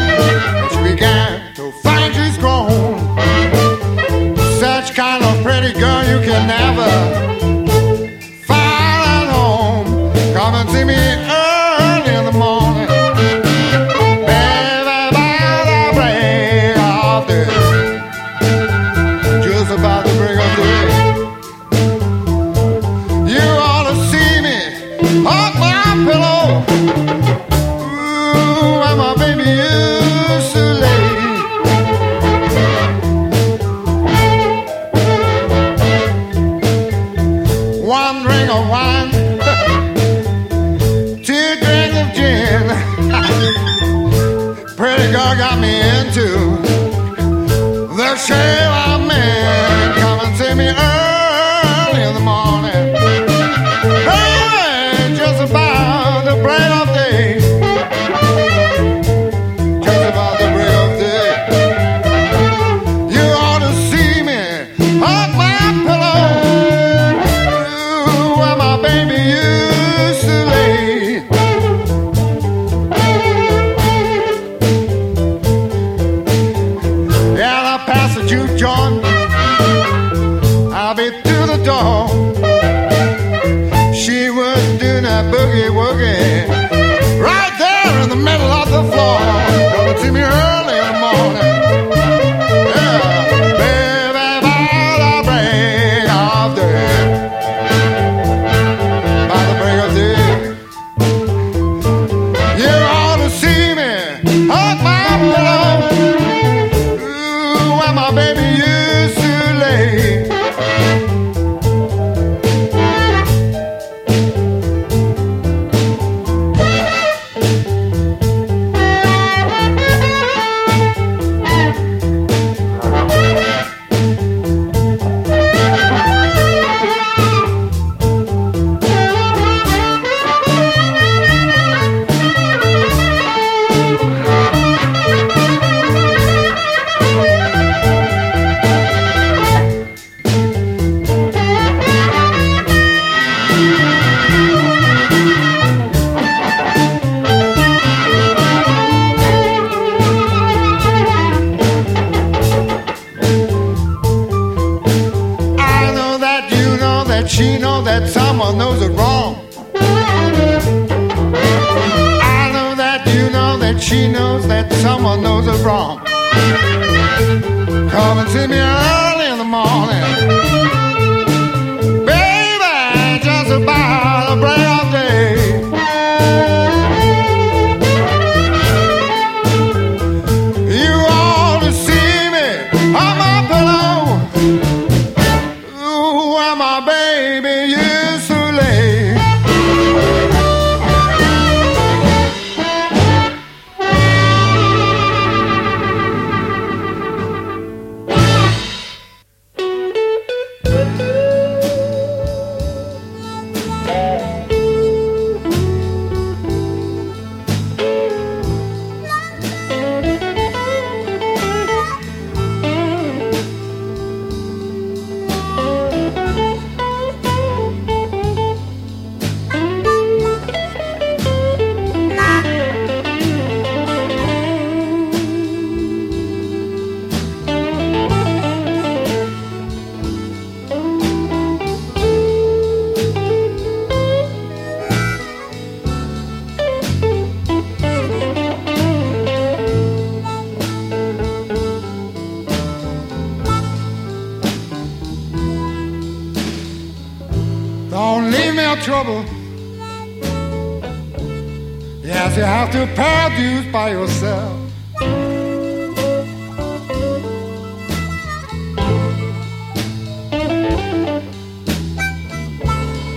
By 253.77 253.91
yourself. 253.91 254.59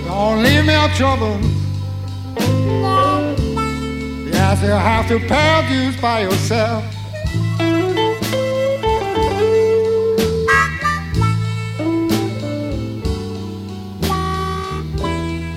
Don't 0.05 0.43
leave 0.43 0.66
me 0.66 0.76
in 0.76 0.89
trouble. 0.97 1.39
Yes, 4.28 4.62
you'll 4.62 4.78
have 4.78 5.07
to 5.07 5.20
dues 5.70 5.95
by 6.01 6.24
yourself. 6.24 6.84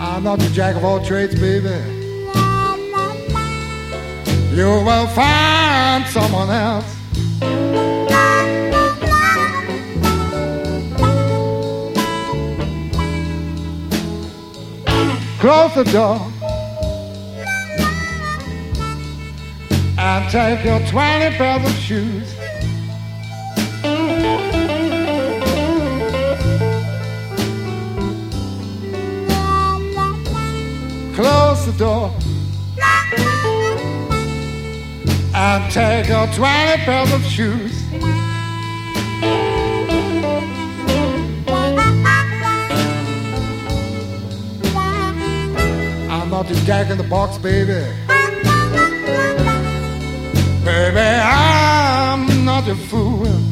I'm 0.01 0.23
not 0.23 0.39
the 0.39 0.51
jack 0.55 0.77
of 0.77 0.85
all 0.85 1.05
trades, 1.05 1.35
baby. 1.41 2.02
Someone 6.43 6.57
else. 6.57 6.97
Close 15.39 15.75
the 15.75 15.85
door 15.85 16.21
and 19.99 20.31
take 20.31 20.65
your 20.65 20.81
20 20.89 21.37
pairs 21.37 21.65
of 21.65 21.77
shoes. 21.79 22.35
Close 31.15 31.67
the 31.67 31.73
door 31.77 32.22
and 35.43 35.73
take 35.73 36.07
your 36.07 36.27
20 36.29 36.85
pairs 36.85 37.13
of 37.13 37.25
shoes. 37.25 37.75
I'm 46.13 46.31
not 46.31 46.47
the 46.47 46.55
jack 46.65 46.91
in 46.91 46.99
the 46.99 47.09
box, 47.11 47.39
baby. 47.39 47.83
Baby, 50.65 51.01
I'm 51.01 52.45
not 52.45 52.65
your 52.67 52.77
fool. 52.77 53.52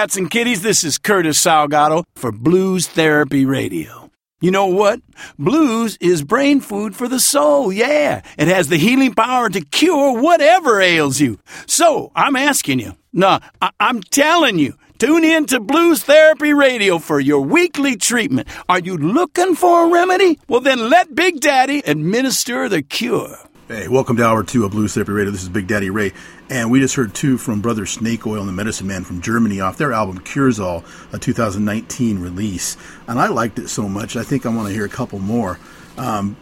Cats 0.00 0.16
and 0.16 0.30
kitties. 0.30 0.62
This 0.62 0.82
is 0.82 0.96
Curtis 0.96 1.38
Salgado 1.44 2.04
for 2.14 2.32
Blues 2.32 2.86
Therapy 2.86 3.44
Radio. 3.44 4.10
You 4.40 4.50
know 4.50 4.64
what? 4.64 4.98
Blues 5.38 5.98
is 6.00 6.22
brain 6.22 6.62
food 6.62 6.96
for 6.96 7.06
the 7.06 7.20
soul. 7.20 7.70
Yeah. 7.70 8.22
It 8.38 8.48
has 8.48 8.68
the 8.68 8.78
healing 8.78 9.12
power 9.12 9.50
to 9.50 9.60
cure 9.60 10.18
whatever 10.18 10.80
ails 10.80 11.20
you. 11.20 11.38
So 11.66 12.12
I'm 12.16 12.34
asking 12.34 12.78
you, 12.78 12.96
no, 13.12 13.40
I- 13.60 13.72
I'm 13.78 14.00
telling 14.00 14.58
you, 14.58 14.72
tune 14.98 15.22
in 15.22 15.44
to 15.48 15.60
Blues 15.60 16.02
Therapy 16.02 16.54
Radio 16.54 16.98
for 16.98 17.20
your 17.20 17.42
weekly 17.42 17.96
treatment. 17.96 18.48
Are 18.70 18.80
you 18.80 18.96
looking 18.96 19.54
for 19.54 19.84
a 19.86 19.90
remedy? 19.92 20.38
Well, 20.48 20.60
then 20.60 20.88
let 20.88 21.14
Big 21.14 21.40
Daddy 21.40 21.82
administer 21.84 22.70
the 22.70 22.80
cure. 22.80 23.36
Hey, 23.68 23.86
welcome 23.86 24.16
to 24.16 24.24
hour 24.24 24.42
two 24.44 24.64
of 24.64 24.70
Blues 24.70 24.94
Therapy 24.94 25.12
Radio. 25.12 25.30
This 25.30 25.42
is 25.42 25.50
Big 25.50 25.66
Daddy 25.66 25.90
Ray, 25.90 26.12
and 26.50 26.70
we 26.70 26.80
just 26.80 26.96
heard 26.96 27.14
two 27.14 27.38
from 27.38 27.60
Brother 27.60 27.86
Snake 27.86 28.26
Oil 28.26 28.40
and 28.40 28.48
the 28.48 28.52
Medicine 28.52 28.88
Man 28.88 29.04
from 29.04 29.22
Germany 29.22 29.60
off 29.60 29.78
their 29.78 29.92
album 29.92 30.18
Cures 30.18 30.58
All, 30.58 30.84
a 31.12 31.18
2019 31.18 32.18
release. 32.18 32.76
And 33.06 33.20
I 33.20 33.28
liked 33.28 33.60
it 33.60 33.68
so 33.68 33.88
much, 33.88 34.16
I 34.16 34.24
think 34.24 34.44
I 34.44 34.48
want 34.48 34.68
to 34.68 34.74
hear 34.74 34.84
a 34.84 34.88
couple 34.88 35.20
more. 35.20 35.60
Um, 35.96 36.36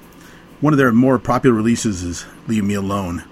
one 0.61 0.73
of 0.73 0.79
their 0.79 0.91
more 0.93 1.19
popular 1.19 1.55
releases 1.55 2.03
is 2.03 2.27
Leave 2.49 2.65
Me 2.65 2.75
Alone. 2.75 3.25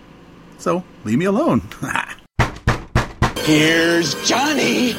So, 0.58 0.84
leave 1.04 1.18
me 1.18 1.24
alone. 1.24 1.62
Here's 3.38 4.14
Johnny. 4.26 4.94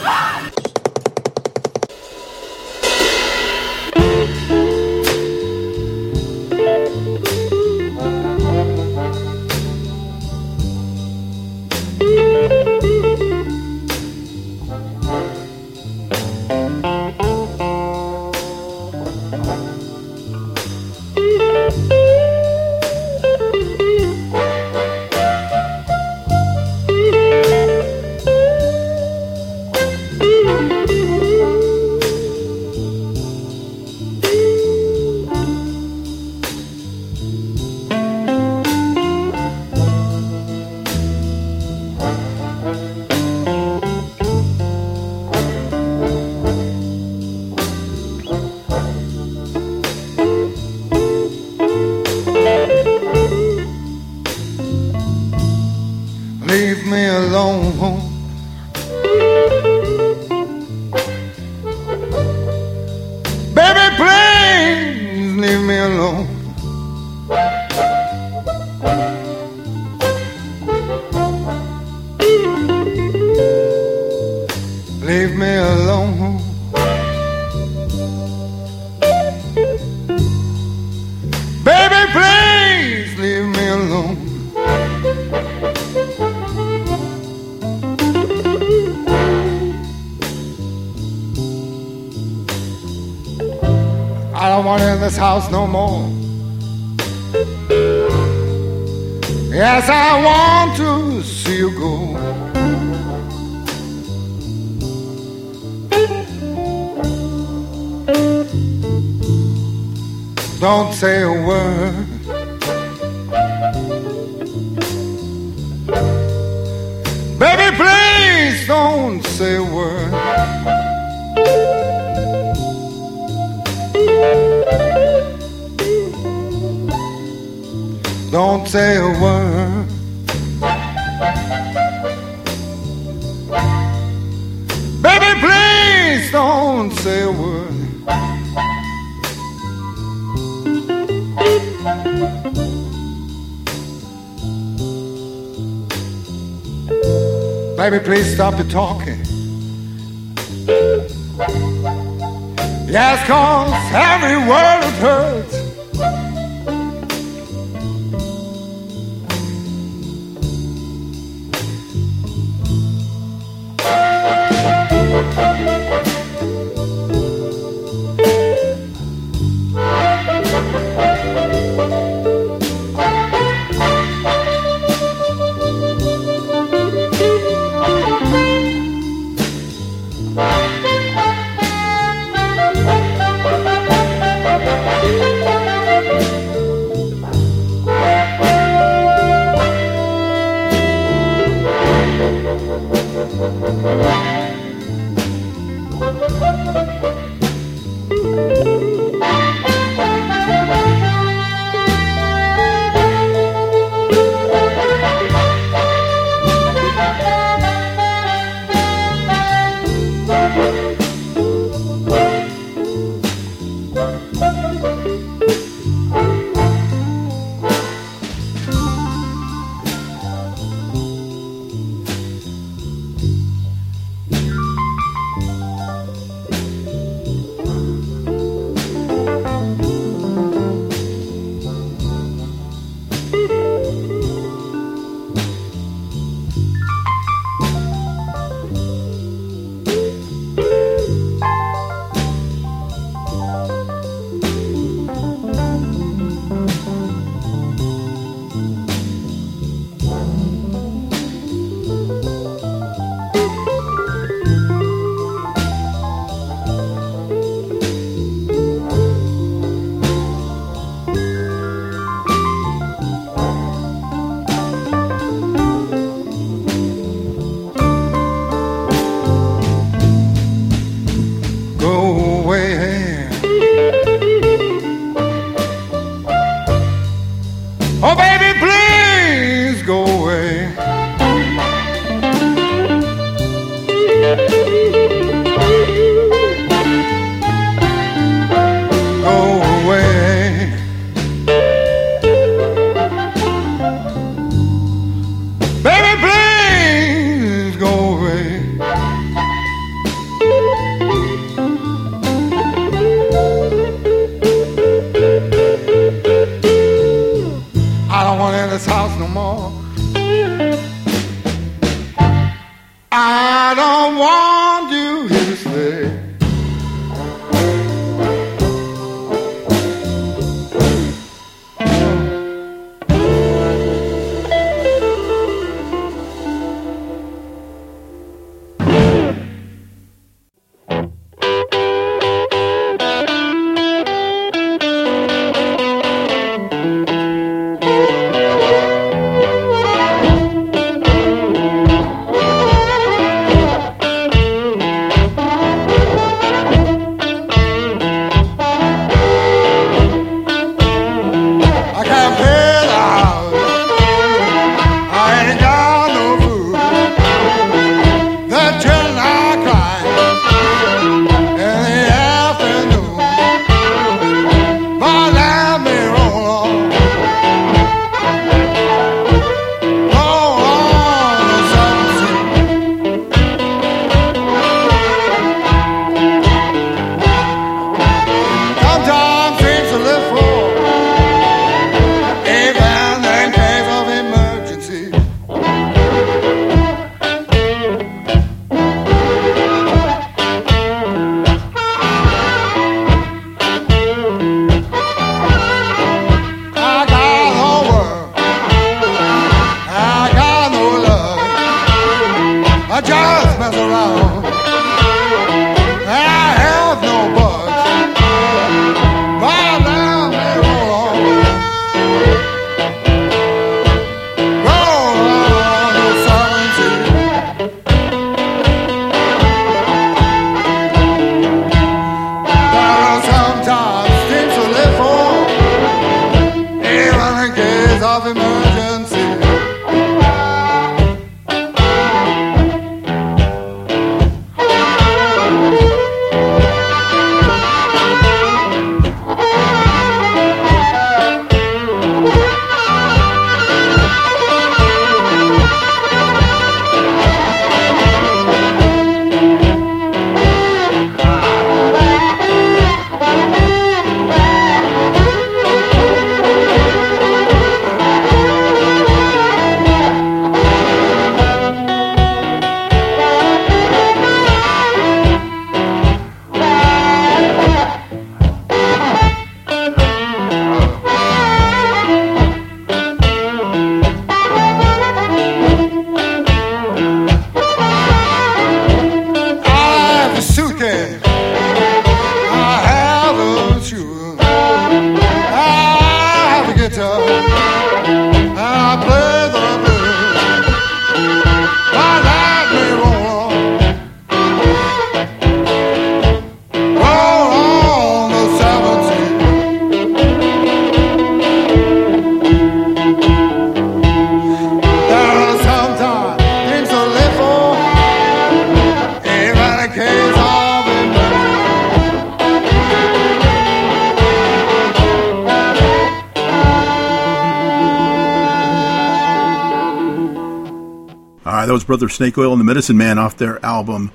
Brother 521.98 522.10
Snake 522.10 522.38
Oil 522.38 522.52
and 522.52 522.60
the 522.60 522.64
Medicine 522.64 522.95
Man 522.95 523.18
off 523.18 523.38
their 523.38 523.57
album 523.65 524.11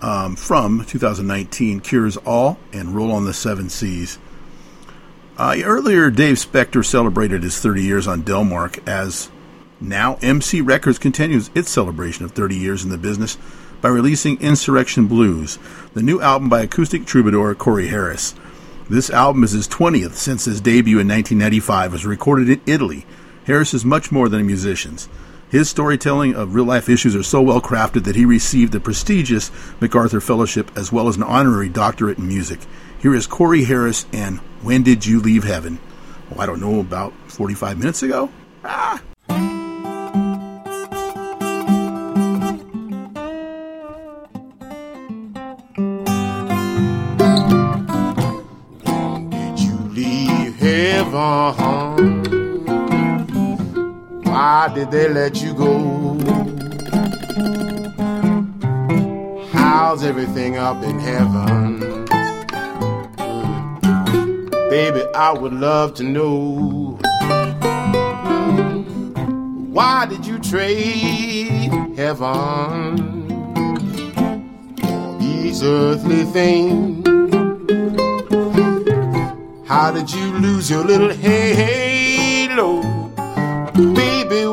um, 0.00 0.36
from 0.36 0.86
2019, 0.86 1.80
Cures 1.80 2.16
All 2.16 2.58
and 2.72 2.96
Roll 2.96 3.12
on 3.12 3.26
the 3.26 3.34
Seven 3.34 3.68
Seas. 3.68 4.18
Uh, 5.36 5.54
earlier, 5.62 6.10
Dave 6.10 6.38
Specter 6.38 6.82
celebrated 6.82 7.42
his 7.42 7.60
30 7.60 7.82
years 7.82 8.06
on 8.08 8.22
Delmark 8.22 8.88
as 8.88 9.28
now 9.82 10.16
MC 10.22 10.62
Records 10.62 10.98
continues 10.98 11.50
its 11.54 11.68
celebration 11.68 12.24
of 12.24 12.32
30 12.32 12.56
years 12.56 12.82
in 12.84 12.88
the 12.88 12.96
business 12.96 13.36
by 13.82 13.90
releasing 13.90 14.40
Insurrection 14.40 15.06
Blues, 15.06 15.58
the 15.92 16.02
new 16.02 16.22
album 16.22 16.48
by 16.48 16.62
acoustic 16.62 17.04
troubadour 17.04 17.54
Corey 17.54 17.88
Harris. 17.88 18.34
This 18.88 19.10
album 19.10 19.44
is 19.44 19.52
his 19.52 19.68
20th 19.68 20.14
since 20.14 20.46
his 20.46 20.62
debut 20.62 21.00
in 21.00 21.06
1995, 21.06 21.92
was 21.92 22.06
recorded 22.06 22.48
in 22.48 22.62
Italy. 22.64 23.04
Harris 23.44 23.74
is 23.74 23.84
much 23.84 24.10
more 24.10 24.30
than 24.30 24.40
a 24.40 24.44
musician. 24.44 24.96
His 25.48 25.70
storytelling 25.70 26.34
of 26.34 26.54
real 26.54 26.64
life 26.64 26.88
issues 26.88 27.14
are 27.14 27.22
so 27.22 27.40
well 27.40 27.60
crafted 27.60 28.02
that 28.04 28.16
he 28.16 28.24
received 28.24 28.72
the 28.72 28.80
prestigious 28.80 29.52
MacArthur 29.80 30.20
Fellowship 30.20 30.76
as 30.76 30.90
well 30.90 31.06
as 31.06 31.16
an 31.16 31.22
honorary 31.22 31.68
doctorate 31.68 32.18
in 32.18 32.26
music. 32.26 32.60
Here 32.98 33.14
is 33.14 33.28
Corey 33.28 33.62
Harris 33.64 34.06
and 34.12 34.38
When 34.62 34.82
Did 34.82 35.06
You 35.06 35.20
Leave 35.20 35.44
Heaven? 35.44 35.78
Oh, 36.34 36.40
I 36.40 36.46
don't 36.46 36.60
know, 36.60 36.80
about 36.80 37.12
45 37.28 37.78
minutes 37.78 38.02
ago? 38.02 38.28
Ah! 38.64 39.00
Did 49.30 49.60
you 49.60 49.76
leave 49.94 50.56
heaven? 50.56 51.85
Why 54.36 54.68
did 54.68 54.90
they 54.90 55.08
let 55.08 55.40
you 55.40 55.54
go? 55.54 56.18
How's 59.50 60.04
everything 60.04 60.58
up 60.58 60.84
in 60.84 60.98
heaven? 60.98 61.80
Mm. 63.16 64.50
Baby, 64.68 65.04
I 65.14 65.32
would 65.32 65.54
love 65.54 65.94
to 65.94 66.02
know. 66.02 66.98
Why 69.72 70.04
did 70.04 70.26
you 70.26 70.38
trade 70.38 71.72
heaven 71.96 72.98
for 74.82 75.18
these 75.18 75.62
earthly 75.62 76.24
things? 76.24 77.08
How 79.66 79.90
did 79.92 80.12
you 80.12 80.26
lose 80.40 80.68
your 80.68 80.84
little 80.84 81.08
halo? 81.08 81.85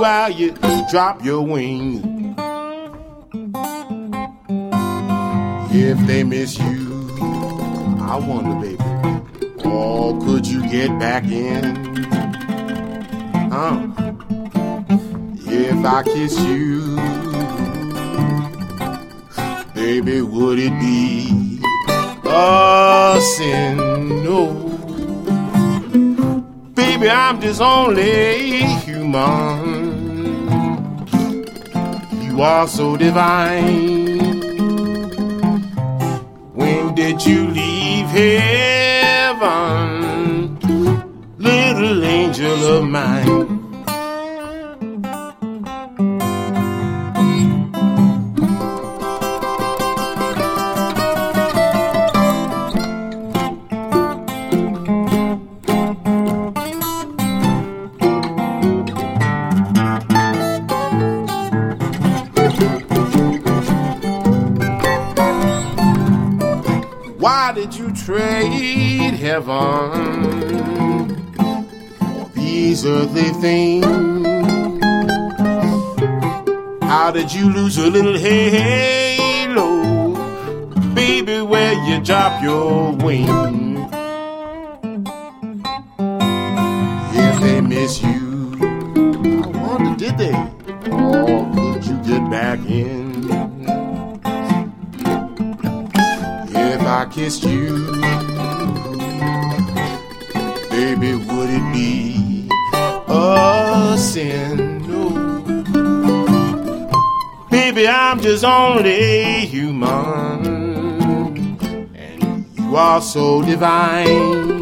While 0.03 0.31
you 0.31 0.53
drop 0.91 1.23
your 1.23 1.41
wings. 1.43 2.03
If 5.73 5.97
they 6.07 6.25
miss 6.25 6.59
you, 6.59 7.09
I 8.01 8.17
wonder, 8.17 8.53
baby, 8.59 8.83
oh, 9.63 10.19
could 10.25 10.45
you 10.45 10.61
get 10.69 10.89
back 10.99 11.23
in? 11.23 12.03
Huh? 13.49 13.87
If 15.47 15.85
I 15.85 16.03
kiss 16.03 16.37
you, 16.37 16.97
baby, 19.73 20.21
would 20.21 20.59
it 20.59 20.77
be 20.81 21.61
a 22.25 23.21
sin? 23.37 23.77
No. 24.25 24.51
Baby, 26.75 27.09
I'm 27.09 27.39
just 27.39 27.61
only 27.61 28.63
human. 28.83 29.72
You 32.33 32.41
are 32.41 32.67
so 32.67 32.97
divine. 32.97 34.41
When 36.55 36.95
did 36.95 37.23
you 37.23 37.47
leave 37.49 38.07
heaven, 38.07 39.77
little 41.37 42.03
angel 42.03 42.77
of 42.77 42.85
mine? 42.85 43.52
Heaven 69.33 71.07
these 72.35 72.85
earthly 72.85 73.29
things? 73.41 73.85
How 76.83 77.09
did 77.11 77.33
you 77.33 77.49
lose 77.49 77.75
your 77.77 77.89
little 77.89 78.15
halo, 78.15 79.67
baby, 80.93 81.41
where 81.41 81.73
you 81.87 81.99
drop 82.03 82.43
your 82.43 82.91
wings? 82.97 83.91
If 87.15 87.41
they 87.41 87.61
miss 87.61 88.03
you, 88.03 88.55
I 88.61 89.47
wonder 89.47 89.95
did 89.97 90.15
they? 90.19 90.35
Or 90.91 91.51
could 91.55 91.85
you 91.85 91.97
get 92.05 92.29
back 92.29 92.59
in? 92.69 93.23
If 96.55 96.81
I 96.81 97.07
kissed 97.11 97.43
you, 97.45 98.22
I'm 107.87 108.19
just 108.19 108.43
only 108.43 109.45
human, 109.45 110.45
and 111.95 112.45
you 112.57 112.75
are 112.75 113.01
so 113.01 113.41
divine. 113.41 114.59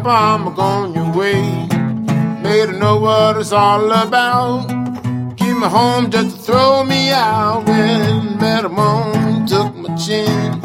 Papa, 0.00 0.08
I'm 0.08 0.54
going 0.54 0.94
your 0.94 1.12
way. 1.12 1.42
Made 2.42 2.66
to 2.66 2.72
know 2.72 2.98
what 2.98 3.36
it's 3.36 3.52
all 3.52 3.92
about. 3.92 4.66
Keep 5.36 5.56
me 5.58 5.68
home 5.68 6.10
just 6.10 6.34
to 6.34 6.42
throw 6.42 6.82
me 6.82 7.10
out. 7.10 7.66
When 7.66 8.38
met 8.38 8.62
took 9.46 9.74
my 9.76 9.94
chin. 9.96 10.60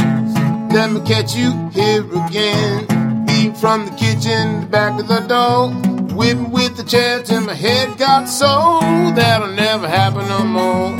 Let 0.69 0.91
me 0.91 1.01
catch 1.01 1.35
you 1.35 1.51
here 1.73 2.05
again. 2.25 3.27
Eat 3.29 3.57
from 3.57 3.85
the 3.87 3.91
kitchen, 4.03 4.61
the 4.61 4.67
back 4.67 4.97
of 4.97 5.07
the 5.09 5.19
door. 5.19 5.71
Whip 6.15 6.37
me 6.37 6.47
with 6.47 6.77
the 6.77 6.83
chair 6.83 7.21
till 7.21 7.41
my 7.41 7.53
head 7.53 7.97
got 7.97 8.29
so. 8.29 8.79
That'll 9.17 9.51
never 9.51 9.89
happen 9.89 10.25
no 10.29 10.43
more. 10.45 10.91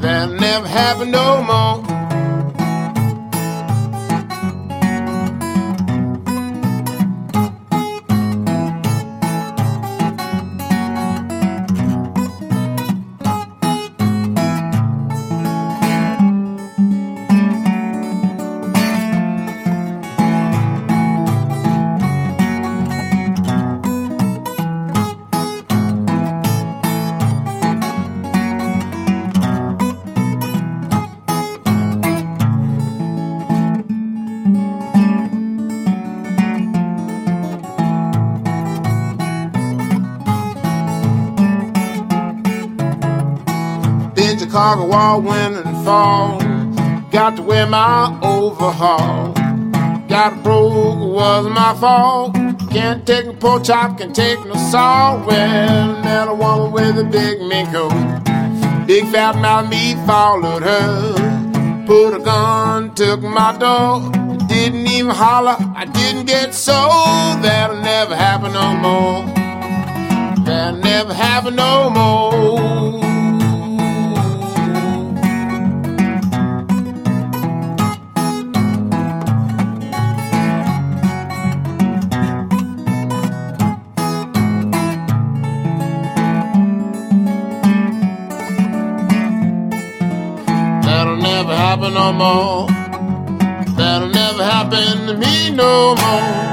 That'll 0.00 0.36
never 0.36 0.68
happen 0.68 1.10
no 1.10 1.42
more. 1.42 1.79
Chicago 44.70 44.92
all 44.92 45.20
winter 45.20 45.62
and 45.66 45.84
fall. 45.84 46.38
Got 47.10 47.34
to 47.36 47.42
wear 47.42 47.66
my 47.66 48.16
overhaul. 48.22 49.32
Got 50.06 50.44
broke, 50.44 50.96
was 50.96 51.48
my 51.48 51.74
fault. 51.74 52.34
Can't 52.70 53.04
take 53.04 53.26
no 53.26 53.32
pork 53.32 53.64
chop, 53.64 53.98
can't 53.98 54.14
take 54.14 54.38
no 54.46 54.54
salt. 54.70 55.26
Well, 55.26 56.02
met 56.04 56.28
a 56.28 56.34
woman 56.34 56.70
with 56.70 56.98
a 56.98 57.02
big 57.02 57.40
mink 57.40 57.72
coat. 57.72 57.90
Big 58.86 59.06
fat 59.06 59.34
mouth 59.42 59.68
me 59.68 59.96
followed 60.06 60.62
her. 60.62 61.84
Put 61.88 62.14
a 62.14 62.20
gun, 62.20 62.94
took 62.94 63.22
my 63.22 63.56
dog. 63.58 64.12
Didn't 64.46 64.86
even 64.86 65.10
holler, 65.10 65.56
I 65.74 65.84
didn't 65.86 66.26
get 66.26 66.54
sold. 66.54 67.42
That'll 67.42 67.82
never 67.82 68.14
happen 68.14 68.52
no 68.52 68.76
more. 68.76 70.44
That'll 70.44 70.78
never 70.78 71.12
happen 71.12 71.56
no 71.56 71.90
more. 71.90 72.69
Happen 91.70 91.94
no 91.94 92.12
more. 92.12 92.66
That'll 93.76 94.08
never 94.08 94.42
happen 94.42 95.06
to 95.06 95.16
me 95.16 95.50
no 95.52 95.94
more. 95.94 96.50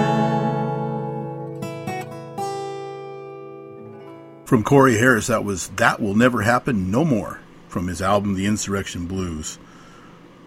From 4.46 4.64
Corey 4.64 5.00
Harris, 5.00 5.26
that 5.26 5.44
was 5.44 5.70
That 5.70 6.00
Will 6.00 6.14
Never 6.14 6.44
Happen 6.44 6.92
No 6.92 7.04
More 7.04 7.40
from 7.68 7.88
his 7.88 8.00
album 8.00 8.36
The 8.36 8.46
Insurrection 8.46 9.08
Blues. 9.08 9.58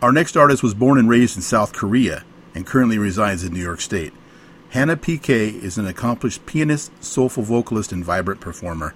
Our 0.01 0.13
next 0.13 0.37
artist 0.37 0.63
was 0.63 0.75
born 0.75 1.01
and 1.01 1.09
raised 1.09 1.35
in 1.35 1.43
South 1.43 1.73
Korea 1.73 2.23
and 2.55 2.65
currently 2.65 2.97
resides 2.97 3.43
in 3.43 3.53
New 3.53 3.61
York 3.61 3.81
State. 3.81 4.13
Hannah 4.69 4.97
PK 4.97 5.61
is 5.61 5.79
an 5.79 5.89
accomplished 5.89 6.47
pianist, 6.47 6.93
soulful 7.03 7.43
vocalist, 7.43 7.91
and 7.91 8.05
vibrant 8.05 8.41
performer. 8.41 8.95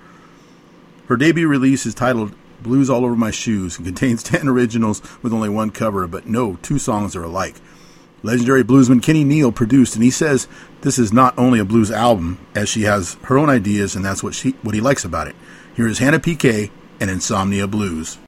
Her 1.09 1.17
debut 1.17 1.49
release 1.49 1.85
is 1.85 1.95
titled 1.95 2.33
Blues 2.63 2.89
All 2.89 3.05
Over 3.05 3.17
My 3.17 3.31
Shoes 3.31 3.77
and 3.77 3.87
contains 3.87 4.23
10 4.23 4.49
originals 4.49 5.03
with 5.23 5.33
only 5.33 5.49
one 5.49 5.71
cover, 5.71 6.07
but 6.07 6.27
no 6.27 6.57
two 6.57 6.79
songs 6.79 7.17
are 7.17 7.25
alike. 7.25 7.57
Legendary 8.23 8.65
bluesman 8.65 9.03
Kenny 9.03 9.23
Neal 9.23 9.53
produced, 9.53 9.95
and 9.95 10.03
he 10.03 10.11
says 10.11 10.49
this 10.81 10.99
is 10.99 11.13
not 11.13 11.37
only 11.39 11.59
a 11.59 11.65
blues 11.65 11.91
album, 11.91 12.39
as 12.55 12.71
she 12.71 12.83
has 12.83 13.19
her 13.25 13.37
own 13.37 13.51
ideas, 13.51 13.95
and 13.95 14.05
that's 14.05 14.23
what 14.23 14.35
she 14.35 14.53
what 14.63 14.75
he 14.75 14.81
likes 14.81 15.05
about 15.05 15.29
it. 15.29 15.37
Here 15.77 15.87
is 15.87 15.99
Hannah 15.99 16.21
PK 16.21 16.71
and 17.01 17.11
Insomnia 17.11 17.67
Blues. 17.67 18.19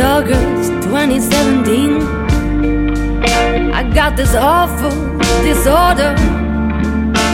August 0.00 0.70
2017, 0.84 2.00
I 3.72 3.82
got 3.92 4.16
this 4.16 4.34
awful 4.34 4.90
disorder. 5.42 6.14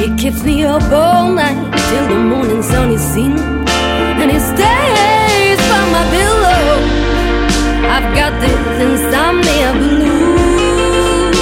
It 0.03 0.19
keeps 0.19 0.43
me 0.43 0.65
up 0.65 0.83
all 0.91 1.31
night 1.31 1.77
till 1.91 2.09
the 2.09 2.19
morning 2.19 2.63
sun 2.63 2.91
is 2.91 3.03
seen, 3.03 3.39
and 3.39 4.31
it 4.31 4.41
stays 4.41 5.59
by 5.69 5.85
my 5.93 6.05
pillow. 6.11 6.79
I've 7.95 8.15
got 8.15 8.33
this 8.41 8.81
insomnia 8.81 9.73
blues. 9.75 11.39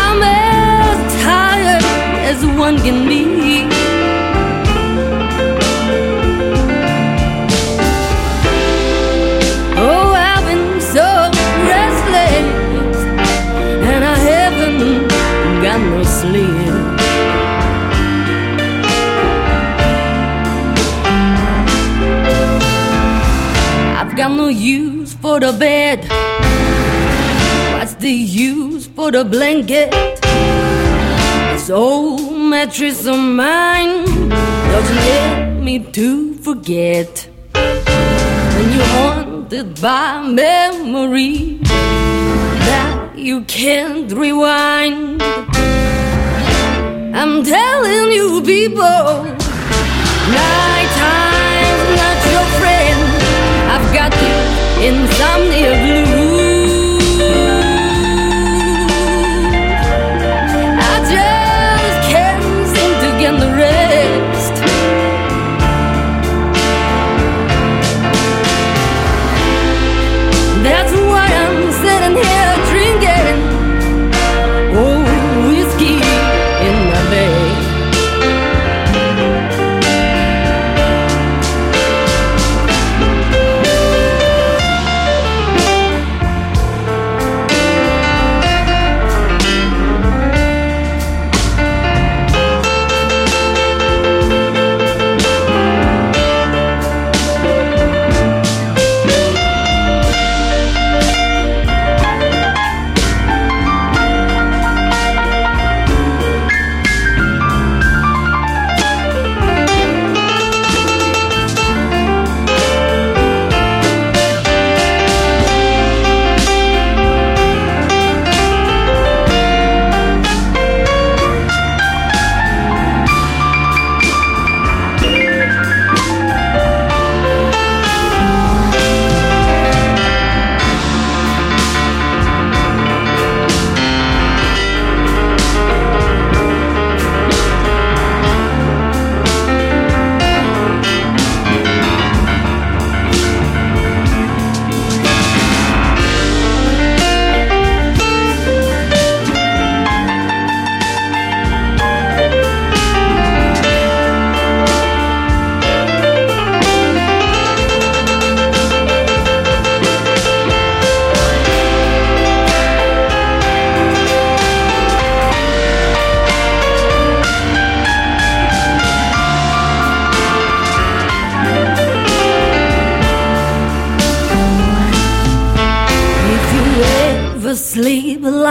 I'm 0.00 0.22
as 0.22 1.22
tired 1.22 1.84
as 2.28 2.44
one 2.58 2.76
can 2.78 3.08
be. 3.08 3.73
No 24.34 24.48
use 24.48 25.14
for 25.14 25.38
the 25.38 25.52
bed. 25.52 26.00
What's 27.74 27.94
the 27.94 28.10
use 28.10 28.86
for 28.86 29.10
the 29.10 29.24
blanket? 29.24 29.90
This 31.52 31.70
old 31.70 32.36
mattress 32.36 33.06
of 33.06 33.18
mine 33.18 34.04
doesn't 34.72 34.96
let 34.96 35.62
me 35.62 35.78
to 35.92 36.34
forget 36.38 37.28
when 37.52 38.72
you're 38.72 38.92
haunted 38.96 39.80
by 39.80 40.20
memory 40.22 41.58
that 42.68 43.12
you 43.16 43.42
can't 43.42 44.12
rewind. 44.12 45.22
I'm 47.14 47.44
telling 47.44 48.12
you, 48.12 48.42
people, 48.42 49.24
night 50.34 50.90
time's 50.98 51.33
got 53.94 54.10
the 54.10 54.86
insomnia 54.86 55.72
blues. 55.82 56.13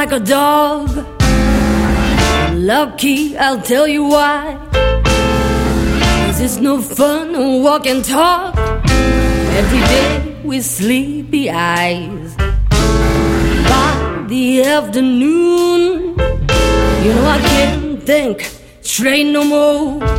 Like 0.06 0.22
a 0.22 0.26
dog. 0.26 0.90
Lucky, 2.54 3.38
I'll 3.38 3.62
tell 3.62 3.88
you 3.88 4.04
why. 4.04 4.58
Cause 6.26 6.42
it's 6.42 6.58
no 6.58 6.82
fun 6.82 7.32
to 7.32 7.64
walk 7.64 7.86
and 7.88 8.04
talk 8.04 8.54
every 9.60 9.80
day 9.80 10.42
with 10.44 10.66
sleepy 10.66 11.50
eyes. 11.50 12.36
By 13.72 14.26
the 14.28 14.64
afternoon, 14.64 16.18
you 17.04 17.12
know 17.16 17.26
I 17.38 17.40
can't 17.52 18.04
think 18.04 18.52
straight 18.82 19.32
no 19.32 19.46
more. 19.46 20.13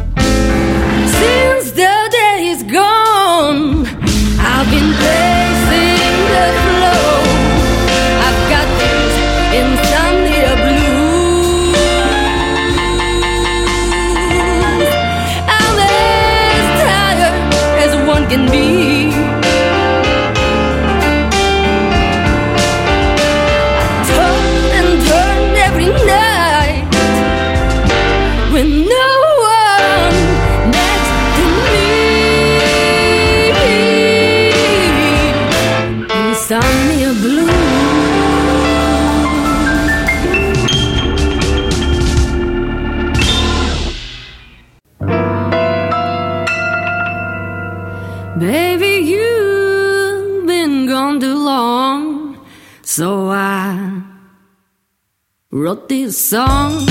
Song. 56.15 56.86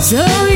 So 0.00 0.47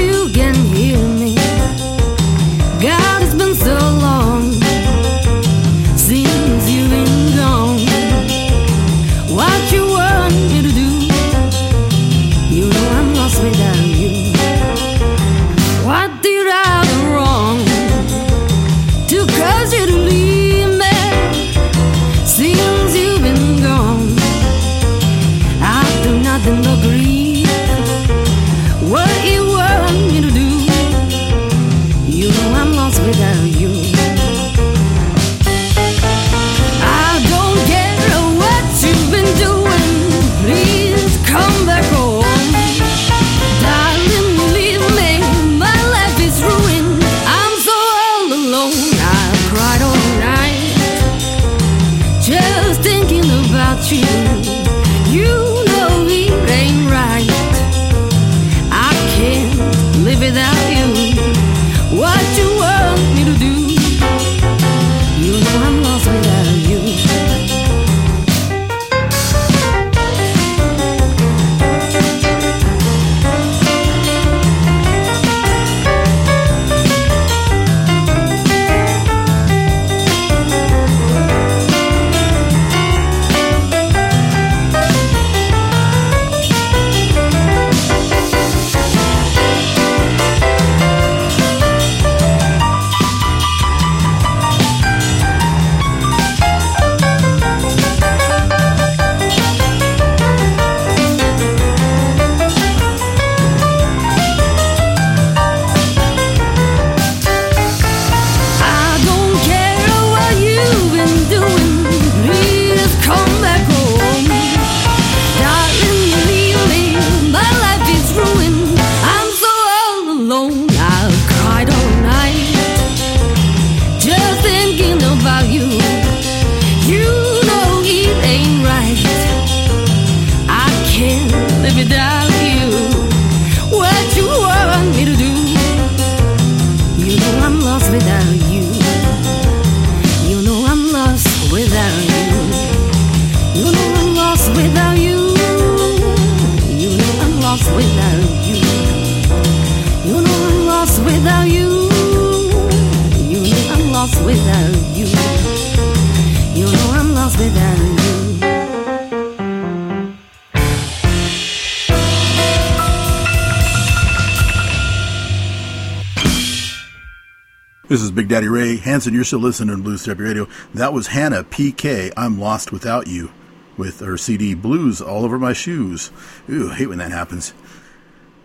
Hanson, 168.93 169.15
you're 169.15 169.25
still 169.25 169.39
listening 169.39 169.75
to 169.75 169.83
Blues 169.83 170.05
Therapy 170.05 170.25
Radio. 170.25 170.47
That 170.75 170.93
was 170.93 171.07
Hannah 171.07 171.45
PK, 171.45 172.13
I'm 172.15 172.39
Lost 172.39 172.73
Without 172.73 173.07
You, 173.07 173.33
with 173.79 174.01
her 174.01 174.19
CD 174.19 174.53
Blues 174.53 175.01
All 175.01 175.25
Over 175.25 175.39
My 175.39 175.55
Shoes. 175.55 176.11
Ooh, 176.51 176.69
hate 176.69 176.91
when 176.91 176.99
that 176.99 177.11
happens. 177.11 177.55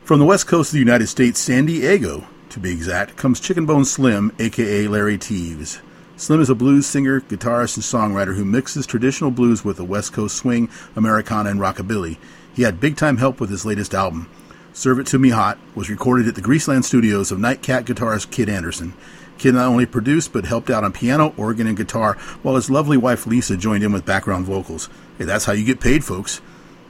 From 0.06 0.20
the 0.20 0.26
west 0.26 0.48
coast 0.48 0.70
of 0.70 0.76
the 0.76 0.80
United 0.80 1.08
States, 1.08 1.42
San 1.42 1.66
Diego, 1.66 2.26
to 2.48 2.62
be 2.62 2.72
exact, 2.72 3.18
comes 3.18 3.42
Chicken 3.42 3.66
Bone 3.66 3.84
Slim, 3.84 4.32
aka 4.40 4.88
Larry 4.88 5.18
Teves. 5.18 5.82
Slim 6.16 6.40
is 6.40 6.50
a 6.50 6.56
blues 6.56 6.86
singer, 6.86 7.20
guitarist, 7.20 7.76
and 7.76 8.16
songwriter 8.16 8.38
who 8.38 8.46
mixes 8.46 8.88
traditional 8.88 9.32
blues 9.32 9.66
with 9.66 9.76
the 9.76 9.84
West 9.84 10.14
Coast 10.14 10.38
swing, 10.38 10.70
Americana, 10.96 11.50
and 11.50 11.60
rockabilly. 11.60 12.20
He 12.54 12.62
had 12.62 12.80
big 12.80 12.96
time 12.96 13.18
help 13.18 13.42
with 13.42 13.50
his 13.50 13.66
latest 13.66 13.94
album. 13.94 14.30
Serve 14.72 15.00
It 15.00 15.08
To 15.08 15.20
Me 15.20 15.32
Hot 15.32 15.58
was 15.76 15.90
recorded 15.90 16.26
at 16.26 16.36
the 16.36 16.42
Greaseland 16.42 16.86
studios 16.86 17.34
of 17.34 17.40
Nightcat 17.40 17.84
guitarist 17.84 18.32
Kid 18.32 18.48
Anderson. 18.48 18.94
Kid 19.38 19.54
not 19.54 19.68
only 19.68 19.86
produced 19.86 20.34
but 20.34 20.46
helped 20.46 20.70
out 20.70 20.84
on 20.84 20.92
piano, 20.92 21.34
organ, 21.38 21.68
and 21.68 21.78
guitar, 21.78 22.16
while 22.42 22.56
his 22.56 22.70
lovely 22.70 22.98
wife 22.98 23.28
Lisa 23.28 23.58
joined 23.58 23.84
in 23.84 23.92
with 23.92 24.06
background 24.06 24.46
vocals. 24.46 24.90
Hey, 25.18 25.26
that's 25.26 25.46
how 25.46 25.54
you 25.54 25.64
get 25.66 25.80
paid, 25.80 26.04
folks. 26.04 26.42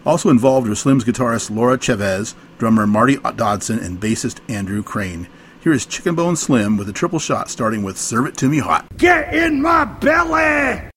Also 0.05 0.29
involved 0.29 0.67
were 0.67 0.75
Slim's 0.75 1.03
guitarist 1.03 1.49
Laura 1.49 1.77
Chavez, 1.77 2.35
drummer 2.57 2.87
Marty 2.87 3.17
Dodson, 3.17 3.79
and 3.79 3.99
bassist 3.99 4.39
Andrew 4.49 4.81
Crane. 4.81 5.27
Here 5.61 5.73
is 5.73 5.85
Chicken 5.85 6.15
Bone 6.15 6.37
Slim 6.37 6.77
with 6.77 6.87
a 6.87 6.93
triple 6.93 7.19
shot 7.19 7.49
starting 7.49 7.83
with 7.83 7.97
Serve 7.97 8.27
It 8.27 8.37
To 8.37 8.47
Me 8.47 8.59
Hot. 8.59 8.87
Get 8.97 9.33
in 9.33 9.61
my 9.61 9.83
belly! 9.83 10.89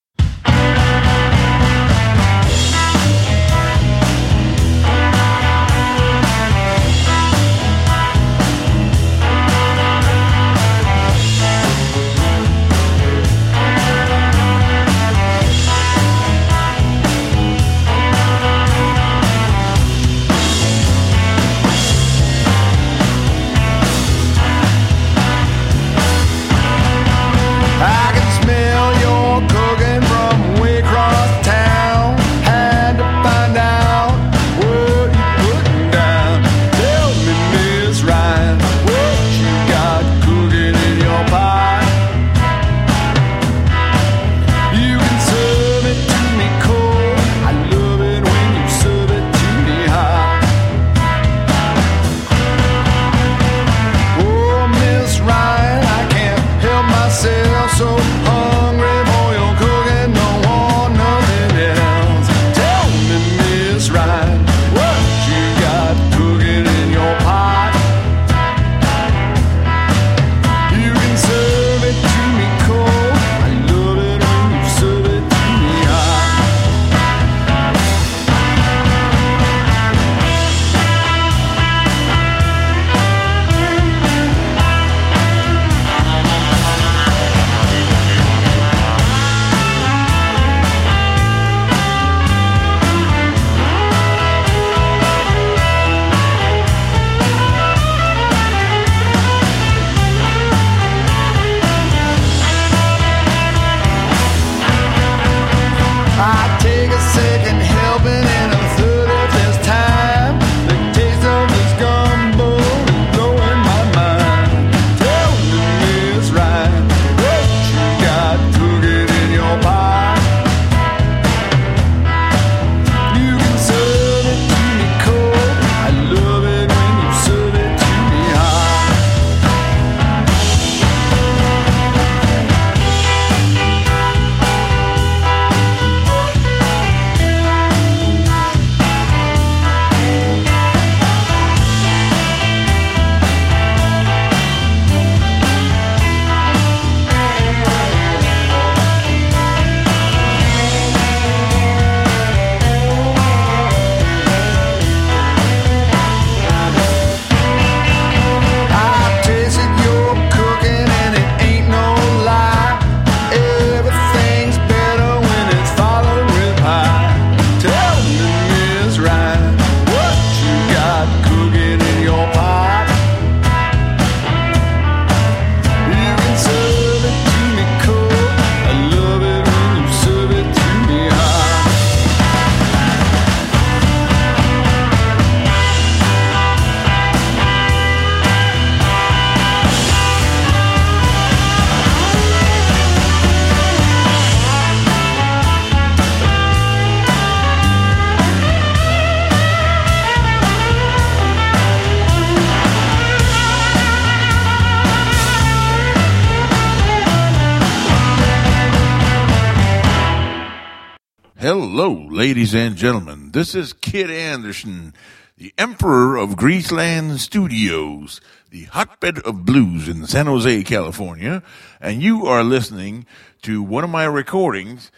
Ladies 212.20 212.54
and 212.54 212.76
gentlemen, 212.76 213.30
this 213.30 213.54
is 213.54 213.72
Kid 213.72 214.10
Anderson, 214.10 214.92
the 215.38 215.54
Emperor 215.56 216.18
of 216.18 216.36
Greaseland 216.36 217.16
Studios, 217.16 218.20
the 218.50 218.64
hotbed 218.64 219.20
of 219.20 219.46
blues 219.46 219.88
in 219.88 220.04
San 220.04 220.26
Jose, 220.26 220.62
California, 220.64 221.42
and 221.80 222.02
you 222.02 222.26
are 222.26 222.44
listening 222.44 223.06
to 223.40 223.62
one 223.62 223.84
of 223.84 223.88
my 223.88 224.04
recordings 224.04 224.92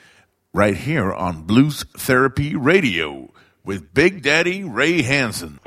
right 0.52 0.76
here 0.76 1.12
on 1.12 1.44
Blues 1.44 1.84
Therapy 1.96 2.56
Radio 2.56 3.32
with 3.64 3.94
Big 3.94 4.24
Daddy 4.24 4.64
Ray 4.64 5.02
Hansen. 5.02 5.60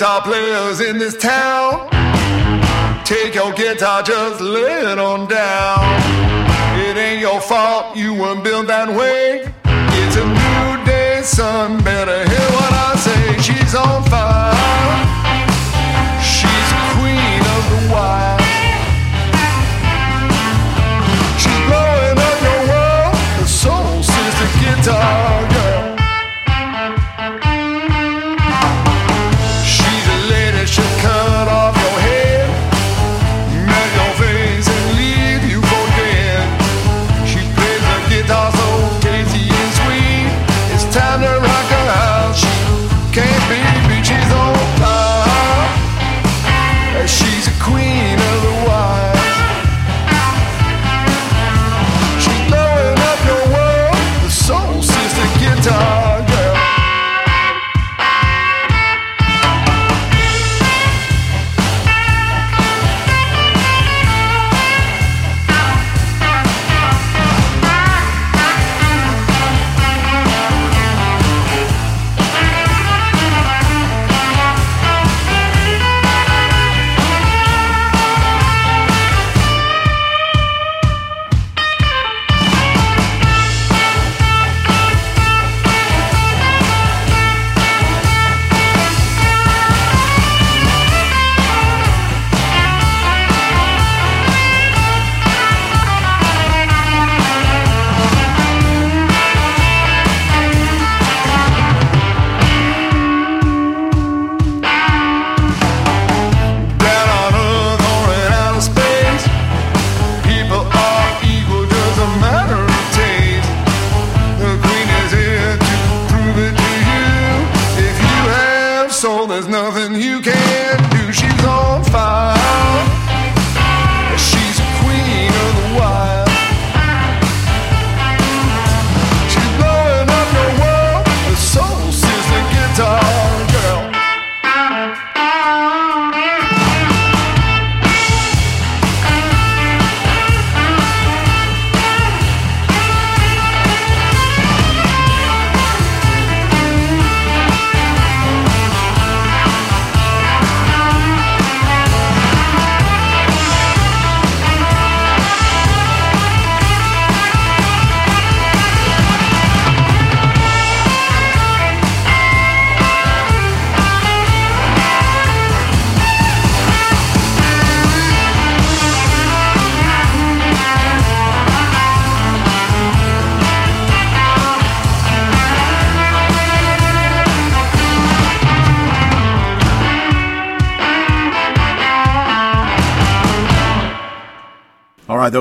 guitar 0.00 0.22
players 0.22 0.80
in 0.80 0.96
this 0.96 1.14
town. 1.14 1.86
Take 3.04 3.34
your 3.34 3.52
guitar, 3.52 4.02
just 4.02 4.40
lay 4.40 4.92
it 4.92 4.98
on 4.98 5.28
down. 5.28 5.49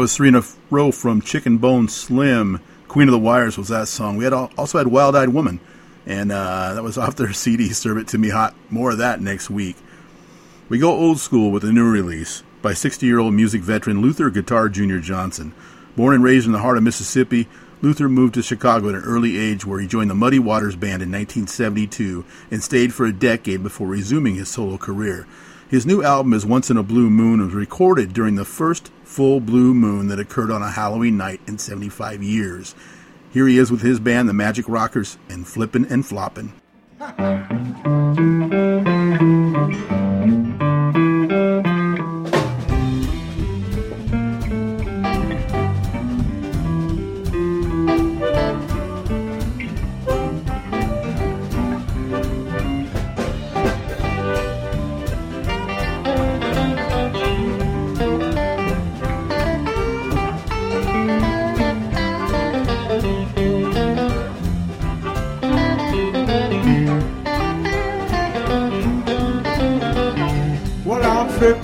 Was 0.09 0.17
three 0.17 0.29
in 0.29 0.33
a 0.33 0.43
row 0.71 0.91
from 0.91 1.21
Chicken 1.21 1.59
Bone 1.59 1.87
Slim. 1.87 2.59
Queen 2.87 3.07
of 3.07 3.11
the 3.11 3.19
Wires 3.19 3.59
was 3.59 3.67
that 3.67 3.87
song. 3.87 4.17
We 4.17 4.23
had 4.23 4.33
al- 4.33 4.51
also 4.57 4.79
had 4.79 4.87
Wild 4.87 5.15
Eyed 5.15 5.29
Woman, 5.29 5.59
and 6.07 6.31
uh, 6.31 6.73
that 6.73 6.81
was 6.81 6.97
off 6.97 7.15
their 7.15 7.31
CD. 7.31 7.69
Serve 7.69 7.99
it 7.99 8.07
to 8.07 8.17
me 8.17 8.29
hot. 8.29 8.55
More 8.71 8.89
of 8.89 8.97
that 8.97 9.21
next 9.21 9.51
week. 9.51 9.75
We 10.67 10.79
go 10.79 10.89
old 10.89 11.19
school 11.19 11.51
with 11.51 11.63
a 11.63 11.71
new 11.71 11.87
release 11.87 12.41
by 12.63 12.71
60-year-old 12.71 13.35
music 13.35 13.61
veteran 13.61 14.01
Luther 14.01 14.31
Guitar 14.31 14.67
Jr. 14.67 14.97
Johnson. 14.97 15.53
Born 15.95 16.15
and 16.15 16.23
raised 16.23 16.47
in 16.47 16.53
the 16.53 16.59
heart 16.59 16.77
of 16.77 16.83
Mississippi, 16.83 17.47
Luther 17.83 18.09
moved 18.09 18.33
to 18.33 18.41
Chicago 18.41 18.89
at 18.89 18.95
an 18.95 19.03
early 19.03 19.37
age 19.37 19.63
where 19.63 19.79
he 19.79 19.85
joined 19.85 20.09
the 20.09 20.15
Muddy 20.15 20.39
Waters 20.39 20.75
Band 20.75 21.03
in 21.03 21.11
1972 21.11 22.25
and 22.49 22.63
stayed 22.63 22.95
for 22.95 23.05
a 23.05 23.13
decade 23.13 23.61
before 23.61 23.87
resuming 23.87 24.35
his 24.35 24.49
solo 24.49 24.79
career. 24.79 25.27
His 25.69 25.85
new 25.85 26.01
album 26.01 26.33
is 26.33 26.47
Once 26.47 26.71
in 26.71 26.77
a 26.77 26.83
Blue 26.83 27.11
Moon 27.11 27.39
and 27.39 27.45
was 27.45 27.53
recorded 27.53 28.11
during 28.11 28.33
the 28.33 28.43
first 28.43 28.89
full 29.09 29.39
blue 29.39 29.73
moon 29.73 30.07
that 30.07 30.19
occurred 30.19 30.51
on 30.51 30.61
a 30.61 30.69
Halloween 30.69 31.17
night 31.17 31.41
in 31.47 31.57
75 31.57 32.21
years. 32.21 32.75
Here 33.33 33.47
he 33.47 33.57
is 33.57 33.71
with 33.71 33.81
his 33.81 33.99
band, 33.99 34.29
the 34.29 34.33
Magic 34.33 34.69
Rockers, 34.69 35.17
and 35.27 35.47
Flippin' 35.47 35.85
and 35.85 36.05
Floppin'. 36.05 36.51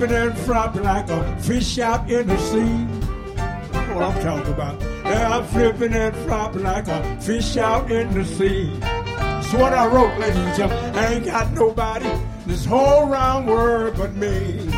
I'm 0.05 0.11
and 0.13 0.37
flopping 0.37 0.83
like 0.83 1.09
a 1.09 1.41
fish 1.41 1.79
out 1.79 2.11
in 2.11 2.27
the 2.27 2.37
sea. 2.37 2.85
That's 3.35 3.95
what 3.95 4.03
I'm 4.03 4.21
talking 4.21 4.53
about. 4.53 4.79
Yeah, 5.03 5.39
I'm 5.39 5.45
flipping 5.45 5.93
and 5.93 6.15
flopping 6.27 6.61
like 6.61 6.87
a 6.87 7.19
fish 7.19 7.57
out 7.57 7.89
in 7.91 8.13
the 8.13 8.23
sea. 8.23 8.77
That's 8.79 9.51
what 9.53 9.73
I 9.73 9.87
wrote, 9.87 10.15
ladies 10.19 10.37
and 10.37 10.55
gentlemen. 10.55 10.95
I 10.95 11.13
ain't 11.15 11.25
got 11.25 11.51
nobody 11.53 12.07
this 12.45 12.65
whole 12.65 13.07
round 13.07 13.47
world 13.47 13.97
but 13.97 14.13
me. 14.13 14.69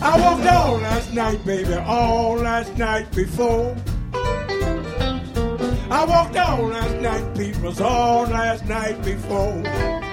I 0.00 0.16
walked 0.20 0.46
all 0.46 0.76
last 0.76 1.12
night, 1.12 1.44
baby, 1.44 1.74
all 1.74 2.36
last 2.36 2.78
night 2.78 3.10
before. 3.10 3.76
I 5.90 6.04
walked 6.08 6.36
all 6.36 6.68
last 6.68 6.94
night, 7.00 7.36
peoples, 7.36 7.80
all 7.80 8.28
last 8.28 8.64
night 8.66 9.02
before. 9.04 10.03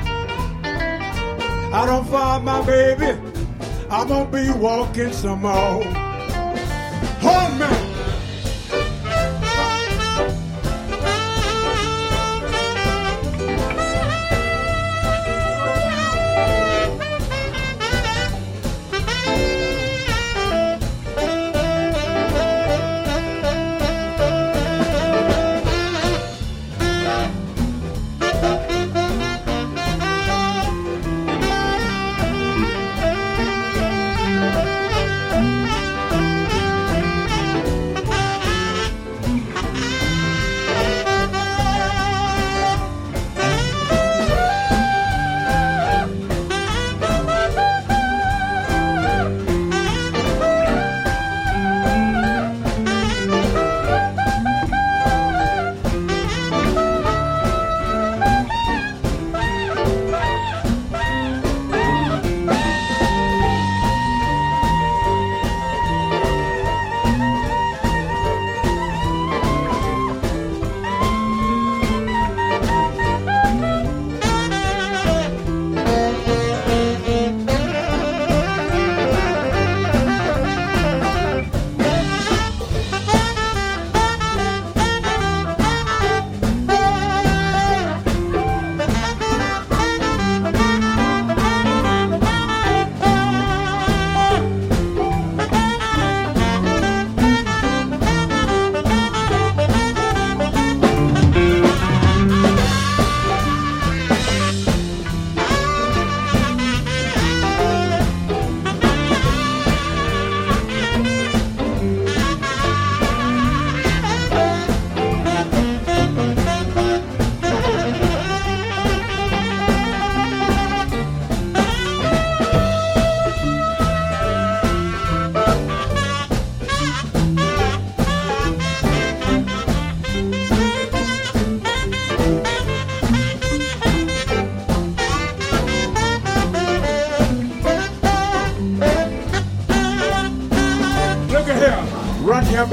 I 1.73 1.85
don't 1.85 2.06
find 2.07 2.43
my 2.43 2.65
baby, 2.65 3.18
I'm 3.89 4.07
gonna 4.07 4.30
be 4.30 4.52
walking 4.52 5.14
some 5.14 5.41
more. 5.41 5.84
Home 7.23 7.60
man. 7.60 7.80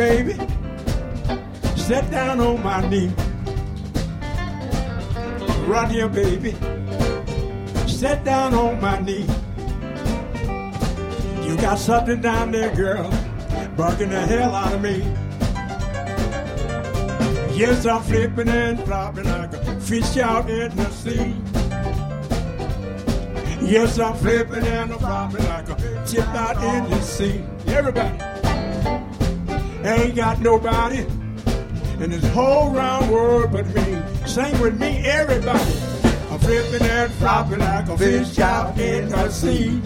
Baby. 0.08 0.36
Sit 1.76 2.10
down 2.10 2.40
on 2.40 2.62
my 2.62 2.80
knee. 2.88 3.12
Right 5.66 5.90
here, 5.90 6.08
baby. 6.08 6.52
Sit 7.86 8.24
down 8.24 8.54
on 8.54 8.80
my 8.80 8.98
knee. 9.00 9.26
You 11.46 11.56
got 11.58 11.78
something 11.78 12.22
down 12.22 12.52
there, 12.52 12.74
girl, 12.74 13.10
bugging 13.76 14.08
the 14.08 14.20
hell 14.20 14.54
out 14.54 14.72
of 14.72 14.80
me. 14.80 14.96
Yes, 17.54 17.84
I'm 17.84 18.02
flipping 18.02 18.48
and 18.48 18.80
flopping 18.84 19.24
like 19.24 19.52
a 19.52 19.80
fish 19.80 20.16
out 20.16 20.48
in 20.48 20.74
the 20.74 20.90
sea. 20.90 21.34
Yes, 23.60 23.98
I'm 23.98 24.16
flipping 24.16 24.64
and 24.64 24.94
flopping 24.94 25.44
like 25.44 25.68
a 25.68 25.76
chip 26.06 26.28
out 26.28 26.56
in 26.64 26.88
the 26.88 27.00
sea. 27.02 27.44
Everybody 27.66 28.27
ain't 29.88 30.14
got 30.14 30.40
nobody 30.40 30.98
in 32.00 32.10
this 32.10 32.26
whole 32.28 32.70
round 32.70 33.10
world 33.10 33.52
but 33.52 33.66
me. 33.68 34.02
Sing 34.26 34.60
with 34.60 34.78
me, 34.78 34.98
everybody. 35.06 35.72
I'm 36.30 36.38
flipping 36.38 36.86
and 36.86 37.12
flopping 37.14 37.60
like 37.60 37.88
a 37.88 37.96
fish 37.96 38.38
out 38.38 38.78
in 38.78 39.08
the 39.08 39.30
sea. 39.30 39.80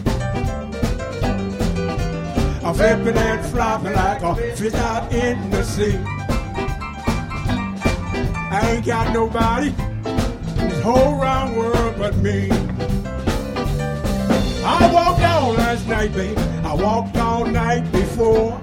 I'm 2.64 2.74
flipping 2.74 3.16
and 3.16 3.46
flopping 3.46 3.92
like 3.92 4.22
a 4.22 4.34
fish 4.56 4.74
out 4.74 5.12
in 5.12 5.50
the 5.50 5.62
sea. 5.62 5.96
I 8.54 8.74
ain't 8.74 8.84
got 8.84 9.12
nobody 9.14 9.68
in 9.68 10.68
this 10.68 10.82
whole 10.82 11.16
round 11.16 11.56
world 11.56 11.94
but 11.96 12.16
me. 12.16 12.50
I 14.64 14.92
walked 14.92 15.22
all 15.22 15.52
last 15.52 15.86
night, 15.86 16.12
baby. 16.12 16.40
I 16.64 16.74
walked 16.74 17.16
all 17.16 17.46
night 17.46 17.90
before. 17.92 18.61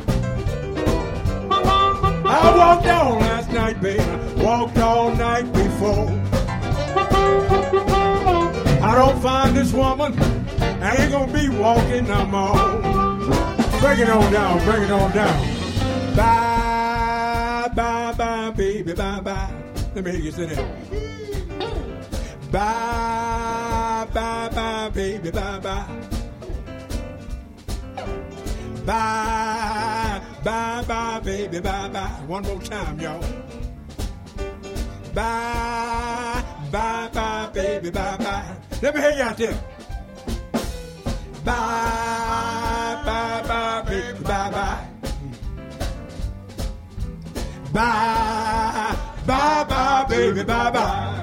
Walked 2.60 2.88
all 2.88 3.16
last 3.20 3.50
night, 3.54 3.80
baby. 3.82 4.04
Walked 4.44 4.78
all 4.80 5.16
night 5.16 5.52
before. 5.54 6.10
I 8.84 8.92
don't 8.96 9.22
find 9.22 9.56
this 9.56 9.72
woman. 9.72 10.12
I 10.82 10.96
ain't 10.98 11.12
gonna 11.12 11.32
be 11.32 11.48
walking 11.48 12.06
no 12.08 12.26
more. 12.26 12.56
Bring 13.80 14.00
it 14.00 14.10
on 14.10 14.32
down, 14.34 14.64
bring 14.66 14.84
it 14.84 14.92
on 14.92 15.10
down. 15.14 15.40
Bye, 16.18 17.70
bye, 17.74 18.14
bye, 18.18 18.50
baby, 18.52 18.92
bye, 18.94 19.22
bye. 19.22 19.54
Let 19.96 20.04
me 20.04 20.12
hear 20.12 20.20
you 20.20 20.32
say 20.32 20.46
that. 20.48 20.66
Bye, 22.52 24.06
bye, 24.14 24.50
bye, 24.54 24.90
baby, 24.90 25.32
bye, 25.32 25.60
bye. 25.60 25.86
Bye, 28.86 29.79
bye, 30.44 30.84
bye, 30.88 31.20
baby, 31.24 31.60
bye, 31.60 31.88
bye. 31.90 32.08
One 32.28 32.44
more 32.44 32.62
time, 32.62 33.00
y'all. 33.00 33.22
Bye, 35.14 36.44
bye, 36.72 37.10
bye, 37.14 37.50
baby, 37.54 37.90
bye, 37.90 38.18
bye. 38.18 38.56
Let 38.82 38.96
me 38.96 39.02
hear 39.02 39.12
you 39.12 39.22
out 39.24 39.38
there. 39.38 39.60
Bye, 41.44 43.02
bye, 43.06 43.44
bye, 43.48 43.82
baby, 43.90 44.20
bye, 44.24 44.52
bye. 44.52 44.86
Bye, 47.74 48.96
bye, 49.26 49.64
bye, 49.64 50.06
baby, 50.10 50.44
bye, 50.44 50.72
bye. 50.72 51.19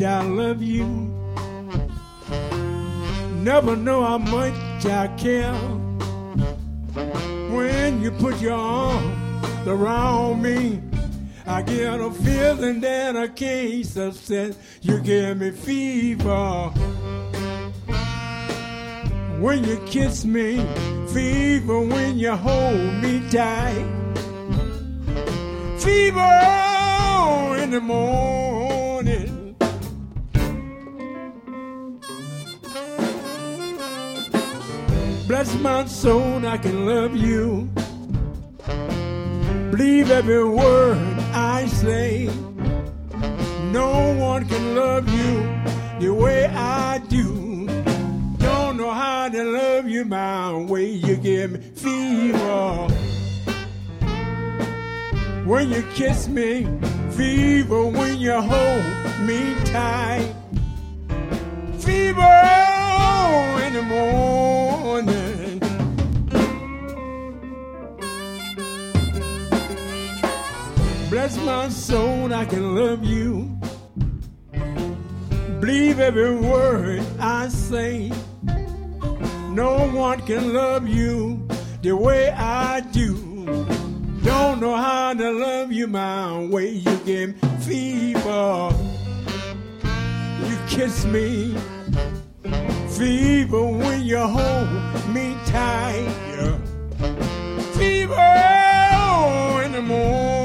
Much 0.00 0.08
I 0.08 0.22
love 0.22 0.62
you. 0.62 0.86
Never 3.42 3.76
know 3.76 4.02
how 4.02 4.18
much 4.18 4.86
I 4.86 5.08
care. 5.16 5.54
When 7.50 8.02
you 8.02 8.10
put 8.12 8.40
your 8.40 8.54
arms 8.54 9.66
around 9.66 10.42
me, 10.42 10.80
I 11.46 11.62
get 11.62 12.00
a 12.00 12.10
feeling 12.10 12.80
that 12.80 13.16
I 13.16 13.28
can't 13.28 13.84
sustain. 13.84 14.54
You 14.82 15.00
give 15.00 15.38
me 15.38 15.50
fever. 15.50 16.70
When 19.40 19.64
you 19.64 19.78
kiss 19.86 20.24
me, 20.24 20.64
fever 21.12 21.80
when 21.80 22.18
you 22.18 22.32
hold 22.32 22.94
me 23.02 23.22
tight. 23.30 23.86
Fever 25.78 27.56
in 27.62 27.70
the 27.70 27.80
morning. 27.80 28.49
Bless 35.30 35.54
my 35.60 35.84
soul, 35.84 36.44
I 36.44 36.58
can 36.58 36.86
love 36.86 37.14
you. 37.14 37.70
Believe 39.70 40.10
every 40.10 40.44
word 40.44 40.98
I 41.32 41.66
say. 41.66 42.28
No 43.70 44.12
one 44.18 44.48
can 44.48 44.74
love 44.74 45.08
you 45.08 45.34
the 46.00 46.12
way 46.12 46.46
I 46.46 46.98
do. 47.08 47.68
Don't 48.38 48.76
know 48.76 48.90
how 48.90 49.28
to 49.28 49.44
love 49.44 49.88
you 49.88 50.04
my 50.04 50.52
way. 50.52 50.90
You 50.90 51.14
give 51.14 51.52
me 51.52 51.60
fever 51.76 52.88
when 55.46 55.70
you 55.70 55.84
kiss 55.94 56.26
me, 56.26 56.66
fever 57.12 57.84
when 57.86 58.18
you 58.18 58.32
hold 58.32 58.84
me 59.28 59.54
tight, 59.66 60.34
fever 61.78 62.36
in 63.64 63.74
the 63.74 63.82
morning. 63.82 65.19
Bless 71.20 71.36
my 71.44 71.68
soul, 71.68 72.32
I 72.32 72.46
can 72.46 72.74
love 72.74 73.04
you. 73.04 73.60
Believe 75.60 76.00
every 76.00 76.34
word 76.34 77.04
I 77.18 77.48
say. 77.48 78.10
No 79.50 79.90
one 79.92 80.22
can 80.22 80.54
love 80.54 80.88
you 80.88 81.46
the 81.82 81.94
way 81.94 82.30
I 82.30 82.80
do. 82.80 83.44
Don't 84.24 84.62
know 84.62 84.74
how 84.74 85.12
to 85.12 85.30
love 85.30 85.70
you 85.70 85.88
my 85.88 86.42
way. 86.46 86.70
You 86.70 86.96
give 87.04 87.36
fever. 87.66 88.72
You 90.48 90.56
kiss 90.68 91.04
me. 91.04 91.54
Fever 92.96 93.62
when 93.62 94.00
you 94.04 94.20
hold 94.20 94.70
me 95.14 95.36
tight. 95.44 96.08
Fever 97.74 98.32
in 99.66 99.72
the 99.72 99.82
morning. 99.82 100.39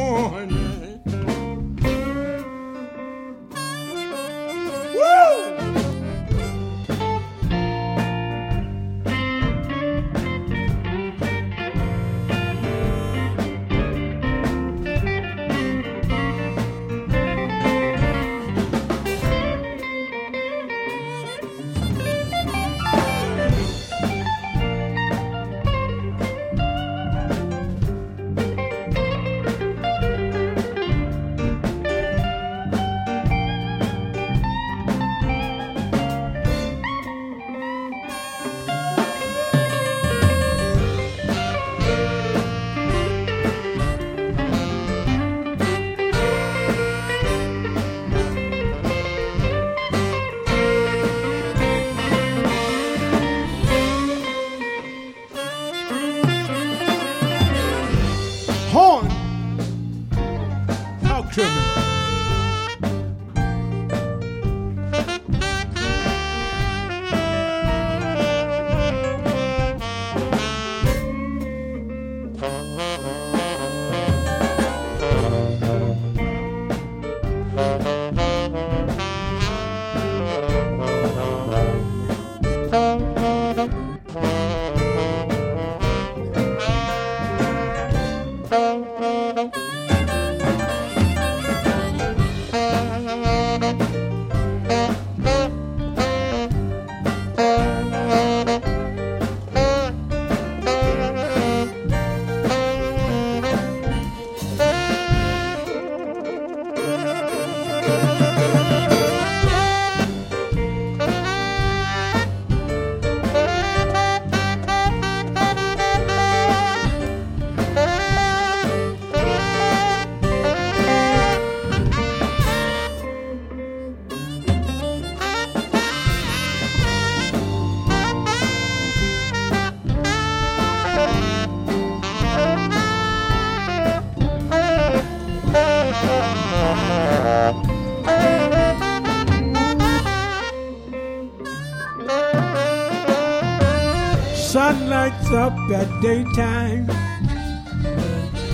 At 145.86 146.02
daytime. 146.02 146.88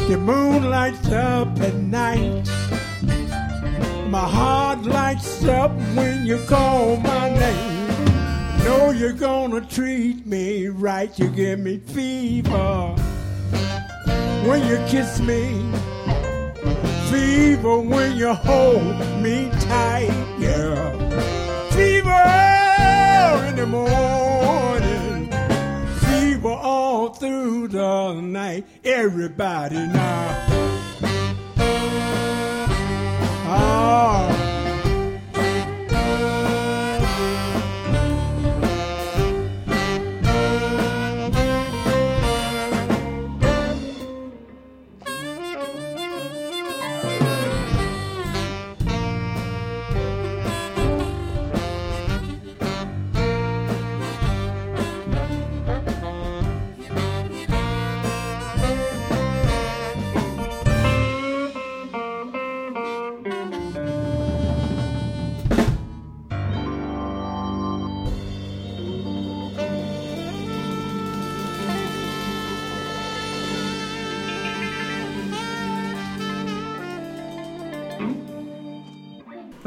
The 0.10 0.18
moon 0.18 0.70
lights 0.70 1.08
up 1.10 1.48
at 1.60 1.76
night. 1.76 2.46
My 4.10 4.28
heart 4.28 4.84
lights 4.84 5.46
up 5.46 5.72
when 5.96 6.26
you 6.26 6.44
call 6.48 6.98
my 6.98 7.30
name. 7.30 7.88
Know 8.66 8.92
you're 8.92 9.14
gonna 9.14 9.62
treat 9.62 10.26
me 10.26 10.68
right. 10.68 11.18
You 11.18 11.30
give 11.30 11.60
me 11.60 11.78
fever 11.78 12.96
when 14.48 14.68
you 14.68 14.78
kiss 14.88 15.20
me. 15.20 15.72
Fever 17.10 17.80
when 17.80 18.16
you 18.18 18.34
hold 18.34 18.98
me 19.22 19.50
tight, 19.62 20.12
yeah. 20.40 20.92
Fever 21.72 22.26
in 23.48 23.56
the 23.56 23.66
morning. 23.66 24.21
The 27.72 28.14
night. 28.22 28.66
Everybody 28.84 29.76
now. 29.76 30.51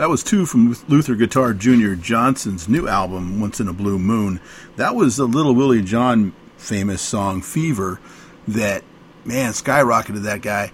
That 0.05 0.11
was 0.11 0.23
two 0.23 0.45
from 0.45 0.77
Luther 0.87 1.15
Guitar 1.15 1.55
Jr. 1.55 1.95
Johnson's 1.95 2.69
new 2.69 2.87
album, 2.87 3.41
Once 3.41 3.59
in 3.59 3.69
a 3.69 3.73
Blue 3.73 3.99
Moon. 3.99 4.39
That 4.77 4.95
was 4.95 5.19
a 5.19 5.25
Little 5.25 5.55
Willie 5.55 5.81
John 5.81 6.35
famous 6.59 7.01
song, 7.01 7.41
Fever, 7.41 7.99
that, 8.47 8.85
man, 9.25 9.53
skyrocketed 9.53 10.25
that 10.25 10.43
guy. 10.43 10.73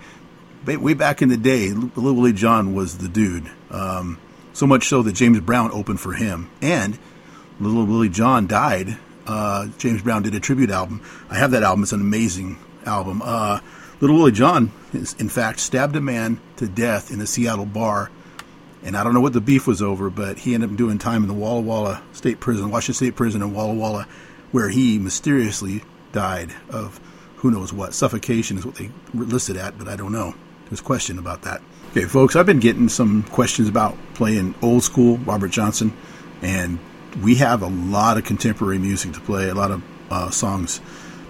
Way 0.66 0.94
back 0.94 1.22
in 1.22 1.28
the 1.28 1.36
day, 1.36 1.68
Little 1.68 2.14
Willie 2.14 2.32
John 2.32 2.74
was 2.74 2.98
the 2.98 3.06
dude. 3.06 3.48
Um, 3.70 4.18
so 4.52 4.66
much 4.66 4.88
so 4.88 5.00
that 5.02 5.12
James 5.12 5.38
Brown 5.38 5.70
opened 5.70 6.00
for 6.00 6.12
him. 6.12 6.50
And 6.60 6.98
Little 7.60 7.86
Willie 7.86 8.08
John 8.08 8.48
died. 8.48 8.98
Uh, 9.28 9.68
James 9.78 10.02
Brown 10.02 10.24
did 10.24 10.34
a 10.34 10.40
tribute 10.40 10.70
album. 10.70 11.02
I 11.30 11.36
have 11.36 11.52
that 11.52 11.62
album. 11.62 11.84
It's 11.84 11.92
an 11.92 12.00
amazing 12.00 12.58
album. 12.84 13.22
Uh, 13.24 13.60
Little 14.00 14.16
Willie 14.16 14.32
John, 14.32 14.72
is, 14.92 15.12
in 15.20 15.28
fact, 15.28 15.60
stabbed 15.60 15.94
a 15.94 16.00
man 16.00 16.40
to 16.56 16.66
death 16.66 17.12
in 17.12 17.20
a 17.20 17.28
Seattle 17.28 17.64
bar 17.64 18.10
and 18.82 18.96
I 18.96 19.04
don't 19.04 19.14
know 19.14 19.20
what 19.20 19.32
the 19.32 19.40
beef 19.40 19.66
was 19.66 19.82
over, 19.82 20.10
but 20.10 20.38
he 20.38 20.54
ended 20.54 20.70
up 20.70 20.76
doing 20.76 20.98
time 20.98 21.22
in 21.22 21.28
the 21.28 21.34
Walla 21.34 21.60
Walla 21.60 22.02
State 22.12 22.40
Prison, 22.40 22.70
Washington 22.70 22.94
State 22.94 23.16
Prison 23.16 23.42
in 23.42 23.52
Walla 23.52 23.74
Walla, 23.74 24.06
where 24.52 24.68
he 24.68 24.98
mysteriously 24.98 25.84
died 26.12 26.54
of 26.70 27.00
who 27.36 27.50
knows 27.50 27.72
what. 27.72 27.94
Suffocation 27.94 28.58
is 28.58 28.66
what 28.66 28.76
they 28.76 28.90
listed 29.14 29.56
at, 29.56 29.78
but 29.78 29.88
I 29.88 29.96
don't 29.96 30.12
know. 30.12 30.34
There's 30.68 30.80
question 30.80 31.18
about 31.18 31.42
that. 31.42 31.60
Okay, 31.90 32.04
folks, 32.04 32.36
I've 32.36 32.46
been 32.46 32.60
getting 32.60 32.88
some 32.88 33.24
questions 33.24 33.68
about 33.68 33.96
playing 34.14 34.54
old 34.62 34.82
school 34.82 35.18
Robert 35.18 35.50
Johnson, 35.50 35.92
and 36.42 36.78
we 37.22 37.36
have 37.36 37.62
a 37.62 37.66
lot 37.66 38.16
of 38.16 38.24
contemporary 38.24 38.78
music 38.78 39.12
to 39.14 39.20
play, 39.20 39.48
a 39.48 39.54
lot 39.54 39.72
of 39.72 39.82
uh, 40.10 40.30
songs, 40.30 40.80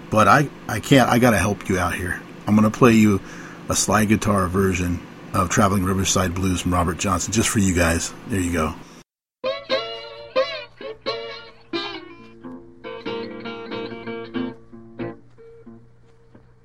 but 0.09 0.27
I, 0.27 0.49
I 0.67 0.79
can't, 0.79 1.09
I 1.09 1.19
got 1.19 1.31
to 1.31 1.37
help 1.37 1.67
you 1.69 1.79
out 1.79 1.95
here. 1.95 2.21
I'm 2.47 2.55
to 2.57 2.69
play 2.69 2.93
you 2.93 3.21
a 3.69 3.75
slide 3.75 4.09
guitar 4.09 4.47
version 4.47 4.99
of 5.33 5.49
Traveling 5.49 5.83
Riverside 5.83 6.33
Blues 6.33 6.61
from 6.61 6.73
Robert 6.73 6.97
Johnson, 6.97 7.33
just 7.33 7.49
for 7.49 7.59
you 7.59 7.73
guys. 7.73 8.13
There 8.27 8.39
you 8.39 8.53
go. 8.53 8.73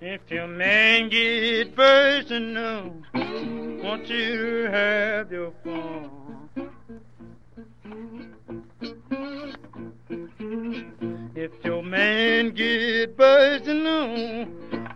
If 0.00 0.30
your 0.30 0.48
man 0.48 1.08
get 1.08 1.74
personal, 1.76 2.92
want 3.14 4.08
you 4.08 4.68
have 4.70 5.30
your 5.30 5.52
fun. 5.62 6.10
If 11.34 11.52
your 11.64 11.82
man 11.82 12.50
get 12.50 13.16
personal, 13.16 14.46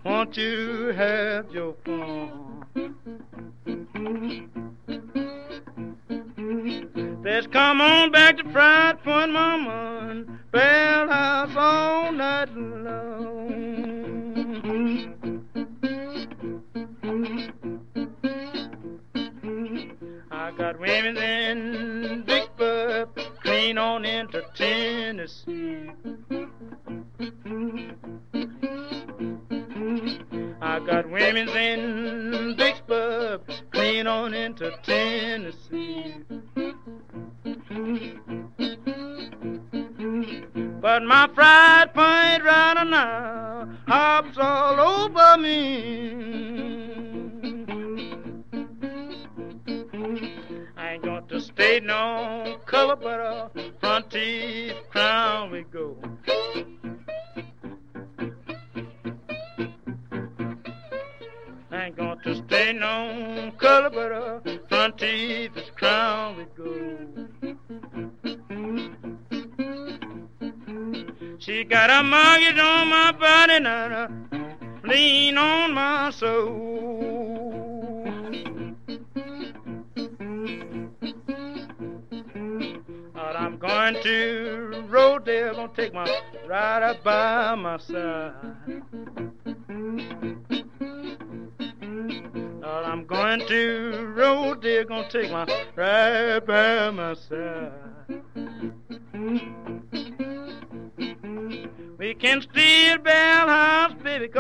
want 0.05 0.37
you 0.37 0.70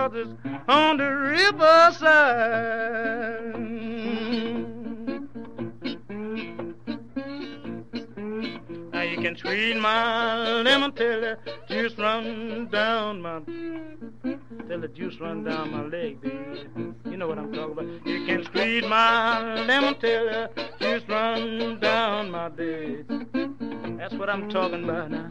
cause 0.01 0.13
it's 0.15 0.31
on 0.69 0.97
the 0.97 1.05
riverside. 1.05 2.01
Now 8.93 9.03
you 9.03 9.19
can 9.19 9.37
squeeze 9.37 9.77
my 9.77 10.63
lemon 10.63 10.93
till 10.93 11.21
the 11.21 11.39
juice 11.69 11.99
run 11.99 12.69
down 12.73 13.21
my 13.21 13.41
till 14.71 14.81
the 14.81 14.89
juice 14.89 15.19
run 15.21 15.43
down 15.43 15.73
my 15.73 15.83
leg, 15.83 16.21
baby. 16.21 16.69
You 17.07 17.17
know 17.17 17.27
what 17.27 17.41
I'm 17.41 17.53
talking 17.53 17.73
about. 17.73 18.07
You 18.07 18.25
can 18.25 18.45
squeeze 18.45 18.85
my 18.85 19.65
lemon 19.65 19.99
till 19.99 20.27
the 20.27 20.51
juice 20.81 21.03
run 21.09 21.81
down 21.81 22.31
my 22.31 22.47
leg. 22.51 23.05
That's 23.99 24.15
what 24.15 24.31
I'm 24.31 24.49
talking 24.49 24.85
about 24.85 25.11
now. 25.11 25.29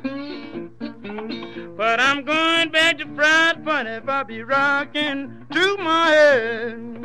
But 1.77 2.01
I'm 2.01 2.25
going 2.25 2.69
back 2.71 2.97
to 2.97 3.15
Friars 3.15 3.55
Point 3.63 3.87
if 3.87 4.09
I 4.09 4.23
be 4.23 4.43
rocking 4.43 5.45
to 5.53 5.77
my 5.77 6.09
head. 6.09 6.95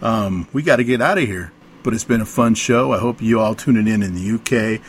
Um, 0.00 0.46
we 0.52 0.62
got 0.62 0.76
to 0.76 0.84
get 0.84 1.02
out 1.02 1.18
of 1.18 1.24
here, 1.24 1.50
but 1.82 1.94
it's 1.94 2.04
been 2.04 2.20
a 2.20 2.26
fun 2.26 2.54
show. 2.54 2.92
I 2.92 2.98
hope 2.98 3.20
you 3.20 3.40
all 3.40 3.56
tuning 3.56 3.88
in 3.88 4.04
in 4.04 4.14
the 4.14 4.34
UK 4.78 4.80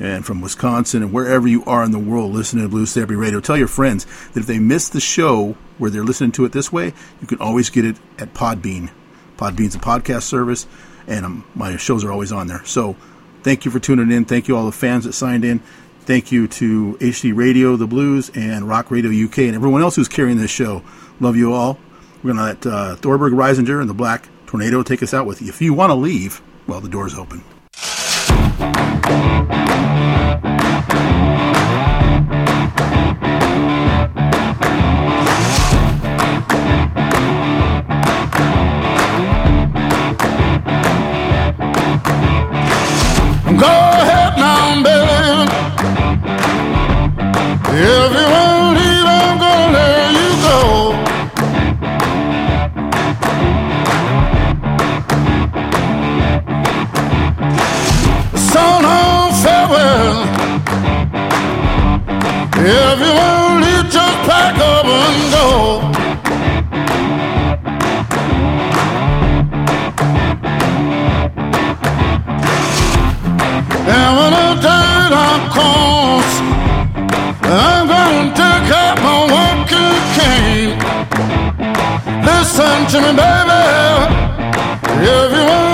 and 0.00 0.24
from 0.24 0.40
Wisconsin 0.40 1.02
and 1.02 1.12
wherever 1.12 1.46
you 1.46 1.62
are 1.66 1.84
in 1.84 1.92
the 1.92 1.98
world 1.98 2.32
listening 2.32 2.64
to 2.64 2.68
Blues 2.68 2.94
Therapy 2.94 3.14
Radio. 3.14 3.38
Tell 3.38 3.56
your 3.56 3.68
friends 3.68 4.06
that 4.32 4.40
if 4.40 4.46
they 4.46 4.58
miss 4.58 4.88
the 4.88 5.00
show 5.00 5.56
where 5.78 5.90
they're 5.90 6.02
listening 6.02 6.32
to 6.32 6.44
it 6.46 6.52
this 6.52 6.72
way, 6.72 6.94
you 7.20 7.26
can 7.26 7.38
always 7.38 7.70
get 7.70 7.84
it 7.84 7.96
at 8.18 8.34
Podbean. 8.34 8.90
Podbean's 9.36 9.74
a 9.74 9.78
podcast 9.78 10.22
service, 10.22 10.66
and 11.06 11.24
um, 11.24 11.44
my 11.54 11.76
shows 11.76 12.02
are 12.02 12.10
always 12.10 12.32
on 12.32 12.46
there. 12.46 12.64
So 12.64 12.96
thank 13.42 13.64
you 13.64 13.70
for 13.70 13.78
tuning 13.78 14.10
in. 14.10 14.24
Thank 14.24 14.48
you 14.48 14.56
all 14.56 14.66
the 14.66 14.72
fans 14.72 15.04
that 15.04 15.12
signed 15.12 15.44
in. 15.44 15.60
Thank 16.00 16.32
you 16.32 16.48
to 16.48 16.96
HD 17.00 17.36
Radio, 17.36 17.76
The 17.76 17.86
Blues, 17.86 18.30
and 18.34 18.66
Rock 18.66 18.90
Radio 18.90 19.10
UK, 19.10 19.38
and 19.40 19.54
everyone 19.54 19.82
else 19.82 19.96
who's 19.96 20.08
carrying 20.08 20.38
this 20.38 20.50
show. 20.50 20.82
Love 21.20 21.36
you 21.36 21.52
all. 21.52 21.78
We're 22.22 22.34
going 22.34 22.36
to 22.36 22.42
let 22.42 22.66
uh, 22.66 22.96
Thorbjørn 22.96 23.34
Risager 23.34 23.80
and 23.80 23.88
the 23.88 23.94
Black 23.94 24.28
Tornado 24.46 24.82
take 24.82 25.02
us 25.02 25.14
out 25.14 25.26
with 25.26 25.40
you. 25.40 25.48
If 25.48 25.62
you 25.62 25.72
want 25.72 25.90
to 25.90 25.94
leave, 25.94 26.42
well, 26.66 26.80
the 26.80 26.88
door's 26.88 27.14
open. 27.14 27.44
Go 43.60 43.66
ahead 43.68 44.32
now, 44.38 44.82
baby. 44.82 45.52
If 47.72 48.10
you 48.18 48.26
won't 48.34 48.76
leave, 48.78 49.06
I'm 49.18 49.38
gonna 49.42 49.76
let 49.76 50.12
you 50.18 50.30
go. 50.46 50.58
So 58.50 58.62
long, 58.86 59.32
farewell. 59.42 60.16
If 62.56 62.98
you 63.04 63.12
When 74.30 74.38
the 74.38 74.62
daylight 74.62 75.44
comes, 75.56 76.32
I'm 77.42 77.86
gonna 77.88 78.30
take 78.30 78.70
out 78.82 78.96
my 79.02 79.18
walking 79.34 79.98
cane. 80.14 80.78
Listen 82.24 82.78
to 82.92 82.98
me, 83.00 83.12
baby. 83.20 83.62
If 85.02 85.30
you 85.34 85.44
won't 85.50 85.69